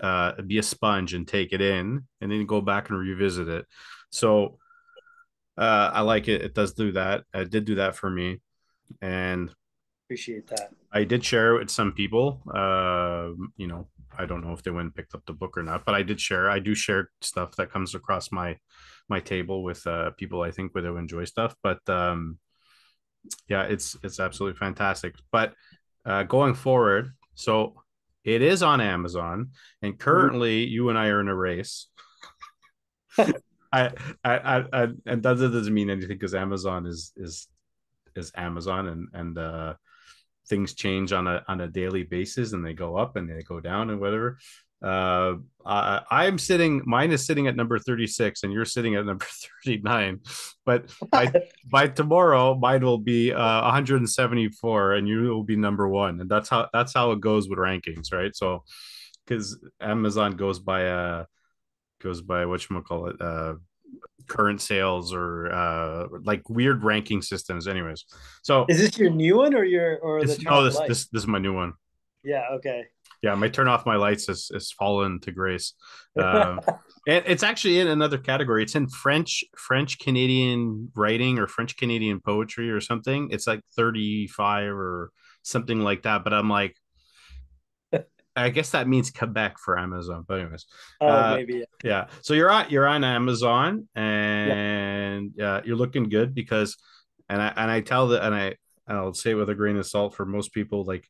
uh, 0.00 0.42
be 0.42 0.58
a 0.58 0.62
sponge 0.64 1.14
and 1.14 1.28
take 1.28 1.52
it 1.52 1.60
in, 1.60 2.02
and 2.20 2.32
then 2.32 2.46
go 2.46 2.60
back 2.60 2.90
and 2.90 2.98
revisit 2.98 3.46
it. 3.46 3.64
So 4.10 4.58
uh, 5.56 5.90
I 5.94 6.00
like 6.00 6.26
it. 6.26 6.42
It 6.42 6.52
does 6.52 6.74
do 6.74 6.90
that. 6.92 7.22
It 7.32 7.48
did 7.48 7.64
do 7.64 7.76
that 7.76 7.94
for 7.94 8.10
me, 8.10 8.40
and 9.00 9.54
Appreciate 10.06 10.46
that. 10.48 10.70
I 10.92 11.02
did 11.02 11.24
share 11.24 11.56
it 11.56 11.58
with 11.58 11.70
some 11.70 11.92
people. 11.92 12.40
Uh, 12.52 13.30
you 13.56 13.66
know, 13.66 13.88
I 14.16 14.24
don't 14.24 14.44
know 14.44 14.52
if 14.52 14.62
they 14.62 14.70
went 14.70 14.86
and 14.86 14.94
picked 14.94 15.14
up 15.14 15.26
the 15.26 15.32
book 15.32 15.58
or 15.58 15.64
not, 15.64 15.84
but 15.84 15.96
I 15.96 16.02
did 16.02 16.20
share. 16.20 16.48
I 16.48 16.60
do 16.60 16.74
share 16.76 17.10
stuff 17.20 17.56
that 17.56 17.72
comes 17.72 17.94
across 17.94 18.30
my 18.30 18.56
my 19.08 19.20
table 19.20 19.62
with 19.62 19.86
uh, 19.86 20.10
people 20.16 20.42
I 20.42 20.52
think 20.52 20.74
would 20.74 20.84
enjoy 20.84 21.24
stuff. 21.24 21.56
But 21.62 21.80
um, 21.88 22.38
yeah, 23.48 23.64
it's 23.64 23.96
it's 24.04 24.20
absolutely 24.20 24.58
fantastic. 24.58 25.16
But 25.32 25.54
uh, 26.04 26.22
going 26.22 26.54
forward, 26.54 27.12
so 27.34 27.74
it 28.24 28.42
is 28.42 28.62
on 28.62 28.80
Amazon, 28.80 29.50
and 29.82 29.94
mm-hmm. 29.94 30.02
currently 30.02 30.64
mm-hmm. 30.64 30.72
you 30.72 30.88
and 30.88 30.98
I 30.98 31.08
are 31.08 31.20
in 31.20 31.28
a 31.28 31.34
race. 31.34 31.88
I, 33.18 33.32
I, 33.72 33.90
I, 34.24 34.64
I, 34.72 34.82
and 35.06 35.22
that 35.22 35.38
doesn't 35.38 35.74
mean 35.74 35.90
anything 35.90 36.16
because 36.16 36.34
Amazon 36.34 36.86
is 36.86 37.12
is 37.16 37.48
is 38.14 38.32
Amazon, 38.36 38.86
and 38.86 39.08
and 39.12 39.38
uh, 39.38 39.74
things 40.48 40.74
change 40.74 41.12
on 41.12 41.26
a 41.26 41.44
on 41.48 41.60
a 41.60 41.68
daily 41.68 42.02
basis 42.02 42.52
and 42.52 42.64
they 42.64 42.72
go 42.72 42.96
up 42.96 43.16
and 43.16 43.28
they 43.28 43.42
go 43.42 43.60
down 43.60 43.90
and 43.90 44.00
whatever. 44.00 44.38
Uh 44.82 45.36
I, 45.64 46.02
i'm 46.10 46.38
sitting 46.38 46.82
mine 46.84 47.10
is 47.10 47.26
sitting 47.26 47.46
at 47.46 47.56
number 47.56 47.78
36 47.78 48.42
and 48.42 48.52
you're 48.52 48.66
sitting 48.66 48.94
at 48.94 49.06
number 49.06 49.24
39 49.64 50.20
but 50.66 50.92
by 51.10 51.32
by 51.70 51.88
tomorrow 51.88 52.54
mine 52.54 52.84
will 52.84 52.98
be 52.98 53.32
uh 53.32 53.62
174 53.62 54.92
and 54.92 55.08
you 55.08 55.22
will 55.22 55.42
be 55.44 55.56
number 55.56 55.88
one. 55.88 56.20
And 56.20 56.30
that's 56.30 56.48
how 56.50 56.68
that's 56.72 56.92
how 56.92 57.12
it 57.12 57.20
goes 57.20 57.48
with 57.48 57.58
rankings 57.58 58.12
right? 58.12 58.36
So 58.36 58.64
because 59.24 59.58
amazon 59.80 60.32
goes 60.32 60.58
by 60.58 60.86
uh 60.88 61.24
goes 62.02 62.20
by 62.20 62.44
what 62.46 62.68
you 62.68 62.82
call 62.82 63.08
it 63.08 63.20
uh 63.20 63.54
current 64.26 64.60
sales 64.60 65.12
or 65.12 65.52
uh 65.52 66.06
like 66.24 66.48
weird 66.48 66.82
ranking 66.84 67.22
systems 67.22 67.68
anyways. 67.68 68.04
So 68.42 68.66
is 68.68 68.78
this 68.78 68.98
your 68.98 69.10
new 69.10 69.36
one 69.36 69.54
or 69.54 69.64
your 69.64 69.98
or 69.98 70.24
the 70.24 70.38
no 70.44 70.64
this, 70.64 70.78
this 70.80 71.08
this 71.08 71.22
is 71.22 71.26
my 71.26 71.38
new 71.38 71.54
one. 71.54 71.74
Yeah 72.24 72.44
okay. 72.52 72.84
Yeah 73.22 73.34
my 73.34 73.48
turn 73.48 73.68
off 73.68 73.86
my 73.86 73.96
lights 73.96 74.26
has, 74.26 74.50
has 74.52 74.72
fallen 74.72 75.20
to 75.20 75.32
grace. 75.32 75.74
Um 76.18 76.60
and 77.06 77.24
it's 77.26 77.42
actually 77.42 77.78
in 77.78 77.88
another 77.88 78.16
category. 78.18 78.62
It's 78.62 78.74
in 78.74 78.88
french 78.88 79.44
french 79.56 79.98
canadian 79.98 80.90
writing 80.96 81.38
or 81.38 81.46
french 81.46 81.76
canadian 81.76 82.20
poetry 82.20 82.70
or 82.70 82.80
something. 82.80 83.28
It's 83.30 83.46
like 83.46 83.60
35 83.76 84.72
or 84.72 85.12
something 85.42 85.80
like 85.80 86.02
that. 86.02 86.24
But 86.24 86.32
i'm 86.32 86.48
like 86.48 86.74
I 88.36 88.50
guess 88.50 88.70
that 88.70 88.86
means 88.86 89.10
Quebec 89.10 89.58
for 89.58 89.78
Amazon. 89.78 90.24
But 90.26 90.40
anyways, 90.40 90.66
oh 91.00 91.08
uh, 91.08 91.34
maybe 91.36 91.54
yeah. 91.54 91.64
yeah. 91.82 92.06
So 92.22 92.34
you're 92.34 92.50
on 92.50 92.70
you're 92.70 92.86
on 92.86 93.02
Amazon 93.02 93.88
and 93.94 95.32
yeah. 95.36 95.54
uh, 95.54 95.62
you're 95.64 95.76
looking 95.76 96.08
good 96.08 96.34
because, 96.34 96.76
and 97.28 97.40
I 97.40 97.52
and 97.56 97.70
I 97.70 97.80
tell 97.80 98.08
that 98.08 98.22
and 98.22 98.34
I 98.34 98.56
I'll 98.86 99.14
say 99.14 99.34
with 99.34 99.48
a 99.50 99.54
grain 99.54 99.76
of 99.76 99.86
salt 99.86 100.14
for 100.14 100.26
most 100.26 100.52
people 100.52 100.84
like, 100.84 101.08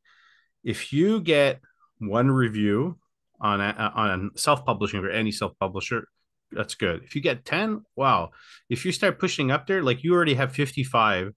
if 0.65 0.93
you 0.93 1.21
get 1.21 1.61
one 1.99 2.31
review 2.31 2.99
on 3.41 3.61
a, 3.61 3.93
on 3.95 4.31
self 4.37 4.65
publishing 4.65 5.01
or 5.01 5.11
any 5.11 5.33
self 5.33 5.53
publisher, 5.59 6.09
that's 6.53 6.75
good. 6.75 7.03
If 7.05 7.15
you 7.15 7.21
get 7.21 7.45
ten, 7.45 7.83
wow. 7.97 8.31
If 8.71 8.85
you 8.85 8.93
start 8.93 9.19
pushing 9.19 9.51
up 9.51 9.67
there, 9.67 9.83
like 9.83 10.05
you 10.05 10.15
already 10.15 10.35
have 10.35 10.53
fifty 10.53 10.85
five. 10.85 11.33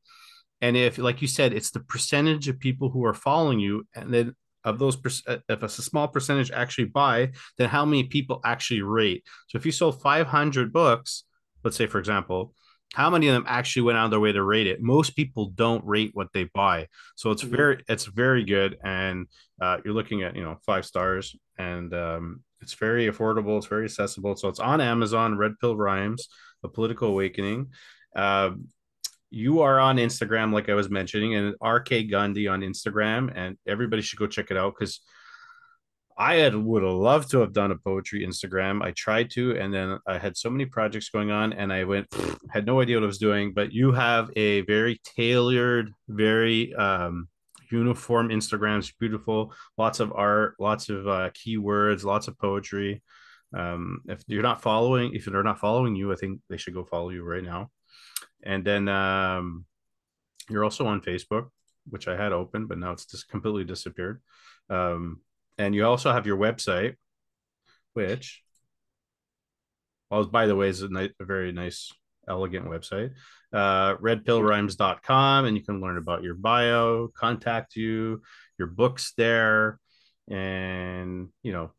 And 0.61 0.75
if, 0.75 0.97
like 0.97 1.21
you 1.21 1.27
said, 1.29 1.53
it's 1.53 1.71
the 1.71 1.79
percentage 1.79 2.49
of 2.49 2.59
people 2.59 2.89
who 2.89 3.05
are 3.05 3.13
following 3.13 3.61
you, 3.61 3.87
and 3.95 4.13
then 4.13 4.35
of 4.63 4.79
those 4.79 4.97
uh, 5.27 5.37
if 5.47 5.63
a 5.63 5.69
small 5.69 6.07
percentage 6.07 6.51
actually 6.51 6.85
buy 6.85 7.31
then 7.57 7.69
how 7.69 7.85
many 7.85 8.03
people 8.03 8.41
actually 8.43 8.81
rate? 8.81 9.23
So 9.47 9.57
if 9.57 9.65
you 9.65 9.71
sold 9.71 10.01
500 10.01 10.73
books 10.73 11.23
let's 11.63 11.77
say 11.77 11.87
for 11.87 11.99
example 11.99 12.53
how 12.95 13.09
many 13.09 13.27
of 13.27 13.33
them 13.33 13.45
actually 13.47 13.83
went 13.83 13.97
out 13.97 14.05
of 14.05 14.11
their 14.11 14.19
way 14.19 14.31
to 14.31 14.43
rate 14.43 14.65
it? 14.65 14.81
Most 14.81 15.15
people 15.15 15.47
don't 15.49 15.85
rate 15.85 16.11
what 16.13 16.33
they 16.33 16.45
buy. 16.55 16.87
So 17.15 17.29
it's 17.29 17.43
mm-hmm. 17.43 17.55
very 17.55 17.83
it's 17.87 18.05
very 18.05 18.43
good 18.43 18.77
and 18.83 19.27
uh, 19.61 19.77
you're 19.83 19.93
looking 19.93 20.23
at 20.23 20.35
you 20.35 20.43
know 20.43 20.57
five 20.65 20.85
stars 20.85 21.35
and 21.57 21.93
um, 21.93 22.41
it's 22.61 22.73
very 22.73 23.07
affordable 23.07 23.57
it's 23.57 23.67
very 23.67 23.85
accessible. 23.85 24.35
So 24.35 24.47
it's 24.47 24.59
on 24.59 24.81
amazon 24.81 25.37
red 25.37 25.53
pill 25.59 25.77
rhymes 25.77 26.27
a 26.63 26.67
political 26.67 27.09
awakening. 27.09 27.67
Uh, 28.15 28.51
you 29.31 29.61
are 29.61 29.79
on 29.79 29.97
Instagram, 29.97 30.53
like 30.53 30.69
I 30.69 30.73
was 30.73 30.89
mentioning, 30.89 31.35
and 31.35 31.55
RK 31.63 32.09
Gandhi 32.09 32.47
on 32.47 32.61
Instagram, 32.61 33.31
and 33.35 33.57
everybody 33.67 34.01
should 34.01 34.19
go 34.19 34.27
check 34.27 34.51
it 34.51 34.57
out 34.57 34.73
because 34.77 35.01
I 36.17 36.35
had 36.35 36.53
would 36.53 36.83
have 36.83 36.91
loved 36.91 37.31
to 37.31 37.39
have 37.39 37.53
done 37.53 37.71
a 37.71 37.77
poetry 37.77 38.25
Instagram. 38.25 38.83
I 38.83 38.91
tried 38.91 39.29
to, 39.31 39.55
and 39.57 39.73
then 39.73 39.99
I 40.05 40.17
had 40.17 40.35
so 40.35 40.49
many 40.49 40.65
projects 40.65 41.09
going 41.09 41.31
on, 41.31 41.53
and 41.53 41.71
I 41.71 41.85
went 41.85 42.07
had 42.51 42.65
no 42.65 42.81
idea 42.81 42.97
what 42.97 43.03
I 43.03 43.07
was 43.07 43.19
doing. 43.19 43.53
But 43.53 43.71
you 43.71 43.93
have 43.93 44.29
a 44.35 44.61
very 44.61 44.99
tailored, 45.15 45.93
very 46.09 46.73
um, 46.75 47.29
uniform 47.71 48.29
Instagram. 48.29 48.79
It's 48.79 48.91
beautiful, 48.91 49.53
lots 49.77 50.01
of 50.01 50.11
art, 50.13 50.55
lots 50.59 50.89
of 50.89 51.07
uh, 51.07 51.29
keywords, 51.29 52.03
lots 52.03 52.27
of 52.27 52.37
poetry. 52.37 53.01
Um, 53.53 54.01
if 54.07 54.21
you're 54.27 54.43
not 54.43 54.61
following, 54.61 55.15
if 55.15 55.25
they're 55.25 55.41
not 55.41 55.59
following 55.59 55.95
you, 55.95 56.11
I 56.11 56.15
think 56.15 56.41
they 56.49 56.57
should 56.57 56.73
go 56.73 56.83
follow 56.83 57.09
you 57.09 57.23
right 57.23 57.43
now. 57.43 57.69
And 58.43 58.65
then 58.65 58.87
um, 58.87 59.65
you're 60.49 60.63
also 60.63 60.85
on 60.87 61.01
Facebook, 61.01 61.49
which 61.89 62.07
I 62.07 62.15
had 62.15 62.31
open, 62.31 62.67
but 62.67 62.77
now 62.77 62.91
it's 62.91 63.05
just 63.05 63.29
completely 63.29 63.63
disappeared. 63.63 64.21
Um, 64.69 65.21
and 65.57 65.75
you 65.75 65.85
also 65.85 66.11
have 66.11 66.25
your 66.25 66.37
website, 66.37 66.95
which, 67.93 68.43
well, 70.09 70.25
by 70.25 70.47
the 70.47 70.55
way, 70.55 70.69
is 70.69 70.81
a, 70.81 70.89
ni- 70.89 71.13
a 71.19 71.25
very 71.25 71.51
nice, 71.51 71.91
elegant 72.27 72.67
website. 72.67 73.11
Uh, 73.51 73.95
redpillrhymes.com, 73.97 75.45
and 75.45 75.57
you 75.57 75.63
can 75.63 75.81
learn 75.81 75.97
about 75.97 76.23
your 76.23 76.35
bio, 76.35 77.07
contact 77.07 77.75
you, 77.75 78.21
your 78.57 78.67
books 78.67 79.13
there, 79.17 79.79
and 80.29 81.29
you 81.43 81.51
know 81.51 81.71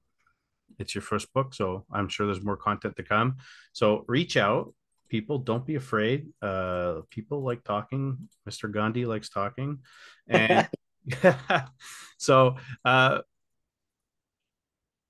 it's 0.79 0.95
your 0.95 1.03
first 1.03 1.33
book 1.33 1.55
so 1.55 1.85
i'm 1.93 2.09
sure 2.09 2.27
there's 2.27 2.45
more 2.45 2.57
content 2.57 2.97
to 2.97 3.03
come 3.03 3.37
so 3.73 4.05
reach 4.09 4.37
out 4.37 4.75
people 5.11 5.39
don't 5.39 5.67
be 5.67 5.75
afraid. 5.75 6.29
Uh 6.41 7.03
people 7.11 7.43
like 7.43 7.63
talking. 7.65 8.29
Mr 8.49 8.73
gandhi 8.73 9.05
likes 9.05 9.29
talking. 9.29 9.81
And 10.29 10.69
so 12.19 12.57
uh 12.85 13.19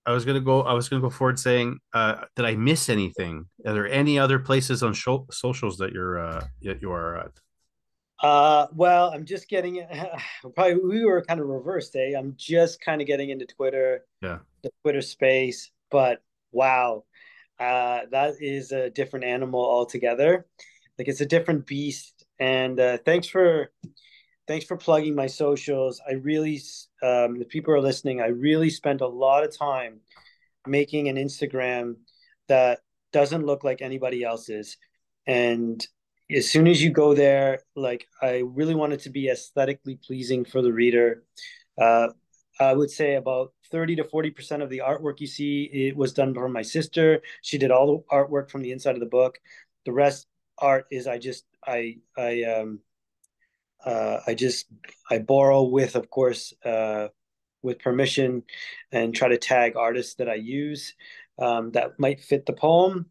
i 0.06 0.12
was 0.12 0.24
gonna 0.24 0.40
go 0.40 0.62
i 0.62 0.72
was 0.72 0.88
gonna 0.88 1.02
go 1.02 1.10
forward 1.10 1.38
saying 1.38 1.78
uh 1.92 2.24
did 2.34 2.46
i 2.46 2.54
miss 2.54 2.88
anything? 2.88 3.46
Are 3.66 3.74
there 3.74 3.88
any 3.88 4.18
other 4.18 4.38
places 4.38 4.82
on 4.82 4.94
socials 4.94 5.78
that 5.78 5.92
you're 5.92 6.18
uh 6.18 6.44
that 6.62 6.80
you 6.80 6.90
are 6.92 7.16
at? 7.18 7.32
Uh 8.22 8.66
well 8.74 9.10
i'm 9.14 9.24
just 9.24 9.48
getting 9.48 9.86
probably 10.54 10.76
we 10.76 11.04
were 11.04 11.22
kind 11.22 11.40
of 11.40 11.46
reversed 11.46 11.94
eh? 11.96 12.14
I'm 12.18 12.34
just 12.36 12.80
kind 12.80 13.00
of 13.00 13.06
getting 13.06 13.30
into 13.30 13.46
twitter 13.46 14.04
yeah. 14.22 14.38
the 14.62 14.70
twitter 14.82 15.02
space 15.02 15.70
but 15.90 16.22
wow 16.52 17.04
uh, 17.60 18.00
that 18.10 18.34
is 18.40 18.72
a 18.72 18.90
different 18.90 19.26
animal 19.26 19.60
altogether. 19.60 20.46
Like 20.98 21.08
it's 21.08 21.20
a 21.20 21.26
different 21.26 21.66
beast. 21.66 22.24
And 22.38 22.80
uh, 22.80 22.98
thanks 23.04 23.28
for 23.28 23.70
thanks 24.48 24.64
for 24.64 24.76
plugging 24.76 25.14
my 25.14 25.26
socials. 25.26 26.00
I 26.08 26.14
really, 26.14 26.60
um, 27.02 27.38
the 27.38 27.44
people 27.48 27.74
are 27.74 27.80
listening. 27.80 28.20
I 28.20 28.28
really 28.28 28.70
spent 28.70 29.00
a 29.00 29.06
lot 29.06 29.44
of 29.44 29.56
time 29.56 30.00
making 30.66 31.08
an 31.08 31.16
Instagram 31.16 31.96
that 32.48 32.80
doesn't 33.12 33.46
look 33.46 33.62
like 33.62 33.82
anybody 33.82 34.24
else's. 34.24 34.76
And 35.26 35.86
as 36.34 36.50
soon 36.50 36.66
as 36.66 36.82
you 36.82 36.90
go 36.90 37.14
there, 37.14 37.60
like 37.76 38.06
I 38.22 38.42
really 38.44 38.74
want 38.74 38.92
it 38.92 39.00
to 39.00 39.10
be 39.10 39.28
aesthetically 39.28 39.98
pleasing 40.04 40.44
for 40.44 40.62
the 40.62 40.72
reader. 40.72 41.22
Uh, 41.80 42.08
I 42.58 42.72
would 42.72 42.90
say 42.90 43.14
about 43.14 43.52
30 43.70 43.96
to 43.96 44.04
40% 44.04 44.62
of 44.62 44.70
the 44.70 44.82
artwork 44.84 45.20
you 45.20 45.26
see 45.26 45.64
it 45.64 45.96
was 45.96 46.12
done 46.12 46.32
by 46.32 46.46
my 46.46 46.62
sister. 46.62 47.22
She 47.42 47.58
did 47.58 47.70
all 47.70 47.86
the 47.86 48.14
artwork 48.14 48.50
from 48.50 48.62
the 48.62 48.72
inside 48.72 48.94
of 48.94 49.00
the 49.00 49.06
book. 49.06 49.38
The 49.84 49.92
rest 49.92 50.26
art 50.58 50.86
is 50.90 51.06
I 51.06 51.18
just 51.18 51.44
I 51.66 51.98
I 52.16 52.42
um 52.44 52.80
uh 53.84 54.20
I 54.26 54.34
just 54.34 54.66
I 55.10 55.18
borrow 55.18 55.62
with 55.62 55.96
of 55.96 56.10
course 56.10 56.52
uh 56.64 57.08
with 57.62 57.78
permission 57.78 58.42
and 58.92 59.14
try 59.14 59.28
to 59.28 59.38
tag 59.38 59.76
artists 59.76 60.14
that 60.14 60.28
I 60.28 60.34
use 60.34 60.94
um, 61.40 61.72
that 61.72 61.98
might 61.98 62.20
fit 62.20 62.46
the 62.46 62.52
poem. 62.52 63.06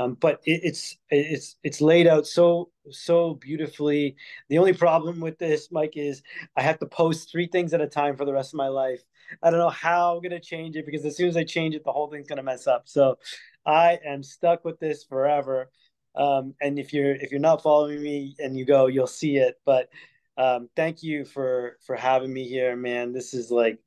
Um, 0.00 0.16
but 0.20 0.40
it, 0.44 0.60
it's 0.62 0.96
it's 1.10 1.56
it's 1.62 1.80
laid 1.80 2.06
out 2.06 2.26
so 2.26 2.70
so 2.90 3.34
beautifully. 3.34 4.16
The 4.48 4.58
only 4.58 4.72
problem 4.72 5.20
with 5.20 5.38
this, 5.38 5.70
Mike, 5.70 5.96
is 5.96 6.22
I 6.56 6.62
have 6.62 6.78
to 6.78 6.86
post 6.86 7.30
three 7.30 7.46
things 7.46 7.74
at 7.74 7.80
a 7.80 7.86
time 7.86 8.16
for 8.16 8.24
the 8.24 8.32
rest 8.32 8.54
of 8.54 8.58
my 8.58 8.68
life. 8.68 9.02
I 9.42 9.50
don't 9.50 9.58
know 9.58 9.68
how 9.68 10.16
I'm 10.16 10.22
gonna 10.22 10.40
change 10.40 10.76
it 10.76 10.86
because 10.86 11.04
as 11.04 11.16
soon 11.16 11.28
as 11.28 11.36
I 11.36 11.44
change 11.44 11.74
it, 11.74 11.84
the 11.84 11.92
whole 11.92 12.08
thing's 12.08 12.28
gonna 12.28 12.42
mess 12.42 12.66
up. 12.66 12.88
So 12.88 13.18
I 13.66 13.98
am 14.04 14.22
stuck 14.22 14.64
with 14.64 14.80
this 14.80 15.04
forever. 15.04 15.70
Um, 16.16 16.54
and 16.60 16.78
if 16.78 16.92
you're 16.92 17.14
if 17.16 17.30
you're 17.30 17.40
not 17.40 17.62
following 17.62 18.02
me 18.02 18.34
and 18.38 18.56
you 18.56 18.64
go, 18.64 18.86
you'll 18.86 19.06
see 19.06 19.36
it. 19.36 19.60
But 19.66 19.90
um, 20.38 20.70
thank 20.76 21.02
you 21.02 21.24
for 21.26 21.76
for 21.84 21.94
having 21.94 22.32
me 22.32 22.48
here, 22.48 22.74
man. 22.74 23.12
This 23.12 23.34
is 23.34 23.50
like 23.50 23.78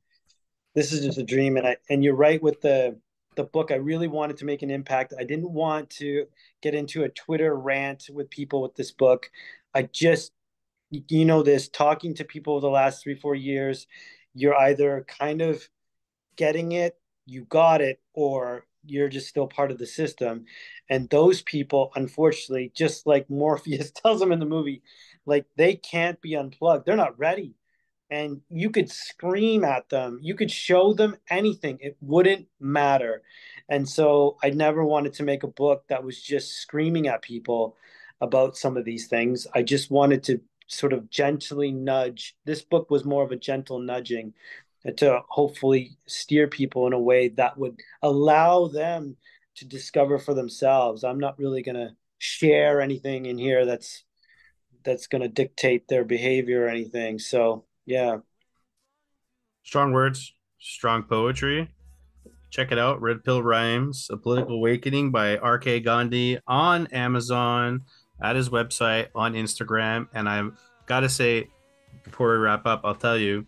this 0.74 0.92
is 0.92 1.04
just 1.04 1.18
a 1.18 1.24
dream, 1.24 1.56
and 1.56 1.66
I 1.66 1.76
and 1.90 2.04
you're 2.04 2.14
right 2.14 2.42
with 2.42 2.60
the 2.60 2.98
the 3.36 3.44
book. 3.44 3.70
I 3.70 3.76
really 3.76 4.08
wanted 4.08 4.36
to 4.38 4.44
make 4.44 4.62
an 4.62 4.70
impact. 4.70 5.14
I 5.18 5.24
didn't 5.24 5.50
want 5.50 5.90
to 5.90 6.26
get 6.62 6.74
into 6.74 7.04
a 7.04 7.08
Twitter 7.08 7.54
rant 7.54 8.08
with 8.12 8.30
people 8.30 8.62
with 8.62 8.74
this 8.74 8.92
book. 8.92 9.30
I 9.74 9.82
just 9.82 10.32
you 10.90 11.24
know 11.24 11.42
this 11.42 11.68
talking 11.68 12.14
to 12.14 12.24
people 12.24 12.60
the 12.60 12.68
last 12.68 13.02
three 13.02 13.16
four 13.16 13.34
years 13.34 13.88
you're 14.32 14.54
either 14.54 15.04
kind 15.08 15.42
of 15.42 15.68
getting 16.36 16.72
it 16.72 16.96
you 17.26 17.44
got 17.46 17.80
it 17.80 18.00
or 18.12 18.66
you're 18.86 19.08
just 19.08 19.28
still 19.28 19.46
part 19.46 19.70
of 19.70 19.78
the 19.78 19.86
system. 19.86 20.44
And 20.88 21.08
those 21.08 21.42
people, 21.42 21.90
unfortunately, 21.94 22.72
just 22.74 23.06
like 23.06 23.28
Morpheus 23.30 23.90
tells 23.90 24.20
them 24.20 24.32
in 24.32 24.38
the 24.38 24.46
movie, 24.46 24.82
like 25.26 25.46
they 25.56 25.74
can't 25.76 26.20
be 26.20 26.34
unplugged. 26.34 26.86
They're 26.86 26.96
not 26.96 27.18
ready. 27.18 27.54
And 28.14 28.42
you 28.48 28.70
could 28.70 28.88
scream 28.92 29.64
at 29.64 29.88
them, 29.88 30.20
you 30.22 30.36
could 30.36 30.50
show 30.50 30.94
them 30.94 31.16
anything, 31.28 31.78
it 31.80 31.96
wouldn't 32.00 32.46
matter. 32.60 33.22
And 33.68 33.88
so 33.88 34.36
I 34.40 34.50
never 34.50 34.84
wanted 34.84 35.14
to 35.14 35.24
make 35.24 35.42
a 35.42 35.48
book 35.48 35.82
that 35.88 36.04
was 36.04 36.22
just 36.22 36.52
screaming 36.52 37.08
at 37.08 37.22
people 37.22 37.76
about 38.20 38.56
some 38.56 38.76
of 38.76 38.84
these 38.84 39.08
things. 39.08 39.48
I 39.52 39.62
just 39.62 39.90
wanted 39.90 40.22
to 40.24 40.40
sort 40.68 40.92
of 40.92 41.10
gently 41.10 41.72
nudge. 41.72 42.36
This 42.44 42.62
book 42.62 42.88
was 42.88 43.04
more 43.04 43.24
of 43.24 43.32
a 43.32 43.36
gentle 43.36 43.80
nudging 43.80 44.32
to 44.96 45.20
hopefully 45.28 45.96
steer 46.06 46.46
people 46.46 46.86
in 46.86 46.92
a 46.92 47.00
way 47.00 47.28
that 47.30 47.58
would 47.58 47.80
allow 48.00 48.68
them 48.68 49.16
to 49.56 49.64
discover 49.64 50.20
for 50.20 50.34
themselves. 50.34 51.02
I'm 51.02 51.18
not 51.18 51.38
really 51.38 51.62
going 51.62 51.76
to 51.76 51.96
share 52.18 52.80
anything 52.80 53.26
in 53.26 53.38
here 53.38 53.66
that's 53.66 54.04
that's 54.84 55.08
going 55.08 55.22
to 55.22 55.28
dictate 55.28 55.88
their 55.88 56.04
behavior 56.04 56.66
or 56.66 56.68
anything. 56.68 57.18
So, 57.18 57.64
yeah. 57.86 58.18
Strong 59.62 59.92
words, 59.92 60.32
strong 60.58 61.02
poetry. 61.02 61.70
Check 62.50 62.70
it 62.70 62.78
out, 62.78 63.00
Red 63.00 63.24
Pill 63.24 63.42
Rhymes, 63.42 64.08
A 64.10 64.16
Political 64.16 64.56
Awakening 64.56 65.10
by 65.10 65.38
R.K. 65.38 65.80
Gandhi 65.80 66.38
on 66.46 66.86
Amazon, 66.88 67.82
at 68.22 68.36
his 68.36 68.48
website, 68.48 69.08
on 69.14 69.34
Instagram. 69.34 70.06
And 70.14 70.28
I've 70.28 70.52
got 70.86 71.00
to 71.00 71.08
say, 71.08 71.48
before 72.04 72.30
we 72.30 72.36
wrap 72.36 72.64
up, 72.66 72.82
I'll 72.84 72.94
tell 72.94 73.18
you, 73.18 73.46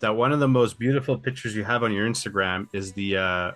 that 0.00 0.14
one 0.14 0.32
of 0.32 0.40
the 0.40 0.48
most 0.48 0.78
beautiful 0.78 1.18
pictures 1.18 1.54
you 1.54 1.64
have 1.64 1.82
on 1.82 1.92
your 1.92 2.08
Instagram 2.08 2.68
is 2.72 2.92
the 2.92 3.16
uh 3.16 3.52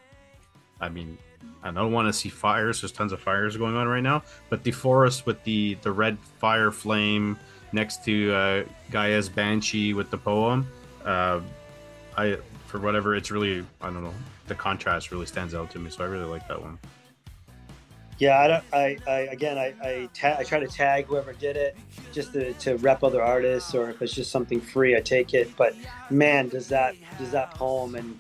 I 0.81 0.89
mean, 0.89 1.19
I 1.63 1.71
don't 1.71 1.93
want 1.93 2.09
to 2.09 2.13
see 2.13 2.31
fires. 2.31 2.81
There's 2.81 2.93
tons 2.93 3.13
of 3.13 3.21
fires 3.21 3.57
going 3.57 3.77
on 3.77 3.87
right 3.87 4.03
now, 4.03 4.23
but 4.49 4.65
the 4.65 4.71
forest 4.71 5.27
with 5.27 5.43
the 5.45 5.77
the 5.83 5.93
red 5.93 6.19
fire 6.39 6.71
flame 6.71 7.39
next 7.73 8.05
to 8.05 8.33
uh, 8.33 8.65
Gaia's 8.91 9.29
banshee 9.29 9.95
with 9.95 10.11
the 10.11 10.19
poem. 10.19 10.67
Uh, 11.05 11.41
I 12.17 12.39
for 12.67 12.79
whatever 12.79 13.17
it's 13.17 13.31
really 13.31 13.65
I 13.81 13.87
don't 13.87 14.05
know 14.05 14.15
the 14.47 14.55
contrast 14.55 15.11
really 15.11 15.27
stands 15.27 15.55
out 15.55 15.71
to 15.71 15.79
me, 15.79 15.91
so 15.91 16.05
I 16.05 16.09
really 16.09 16.25
like 16.25 16.47
that 16.49 16.61
one. 16.61 16.79
Yeah, 18.19 18.39
I 18.39 18.49
don't. 18.49 18.65
I, 18.75 18.99
I 19.07 19.19
again, 19.33 19.57
I 19.57 19.75
I, 19.83 20.09
ta- 20.13 20.37
I 20.39 20.45
try 20.45 20.61
to 20.61 20.67
tag 20.67 21.07
whoever 21.07 21.33
did 21.33 21.57
it, 21.57 21.75
just 22.13 22.35
to, 22.35 22.53
to 22.55 22.77
rep 22.77 23.03
other 23.03 23.23
artists, 23.23 23.75
or 23.75 23.89
if 23.89 24.03
it's 24.03 24.13
just 24.13 24.31
something 24.31 24.61
free, 24.61 24.95
I 24.95 25.01
take 25.01 25.33
it. 25.33 25.57
But 25.57 25.75
man, 26.11 26.51
does 26.51 26.69
that 26.69 26.97
does 27.19 27.31
that 27.31 27.55
poem 27.55 27.95
and 27.95 28.19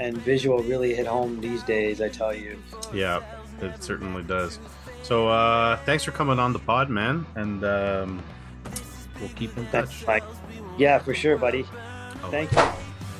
and 0.00 0.16
visual 0.16 0.62
really 0.62 0.94
hit 0.94 1.06
home 1.06 1.38
these 1.42 1.62
days? 1.64 2.00
I 2.00 2.08
tell 2.08 2.34
you. 2.34 2.58
Yeah, 2.94 3.20
it 3.60 3.84
certainly 3.84 4.22
does. 4.22 4.58
So 5.02 5.28
uh, 5.28 5.76
thanks 5.84 6.04
for 6.04 6.12
coming 6.12 6.38
on 6.38 6.54
the 6.54 6.58
pod, 6.58 6.88
man, 6.88 7.26
and 7.34 7.62
um, 7.62 8.22
we'll 9.22 9.30
keep 9.30 9.56
in 9.56 9.66
touch. 9.68 10.06
Mike. 10.06 10.24
Yeah, 10.76 10.98
for 10.98 11.14
sure, 11.14 11.38
buddy. 11.38 11.64
Oh. 12.22 12.28
Thank 12.30 12.52
you. 12.52 12.58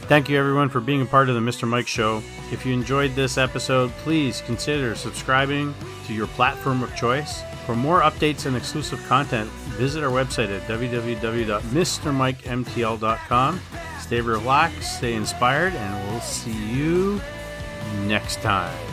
Thank 0.09 0.29
you, 0.29 0.39
everyone, 0.39 0.69
for 0.69 0.81
being 0.81 1.01
a 1.01 1.07
part 1.07 1.29
of 1.29 1.37
the 1.37 1.41
Mr. 1.41 1.67
Mike 1.67 1.87
Show. 1.87 2.23
If 2.51 2.67
you 2.67 2.75
enjoyed 2.75 3.15
this 3.15 3.39
episode, 3.39 3.91
please 4.03 4.43
consider 4.43 4.95
subscribing 4.95 5.75
to 6.07 6.13
your 6.13 6.27
platform 6.29 6.83
of 6.83 6.95
choice. 6.95 7.43
For 7.65 7.75
more 7.77 8.03
updates 8.03 8.47
and 8.47 8.57
exclusive 8.57 9.03
content, 9.07 9.49
visit 9.79 10.03
our 10.03 10.11
website 10.11 10.55
at 10.55 10.63
www.mrmikemtl.com. 10.69 13.61
Stay 14.01 14.21
relaxed, 14.21 14.97
stay 14.99 15.15
inspired, 15.15 15.73
and 15.73 16.11
we'll 16.11 16.21
see 16.21 16.75
you 16.75 17.21
next 18.07 18.43
time. 18.43 18.92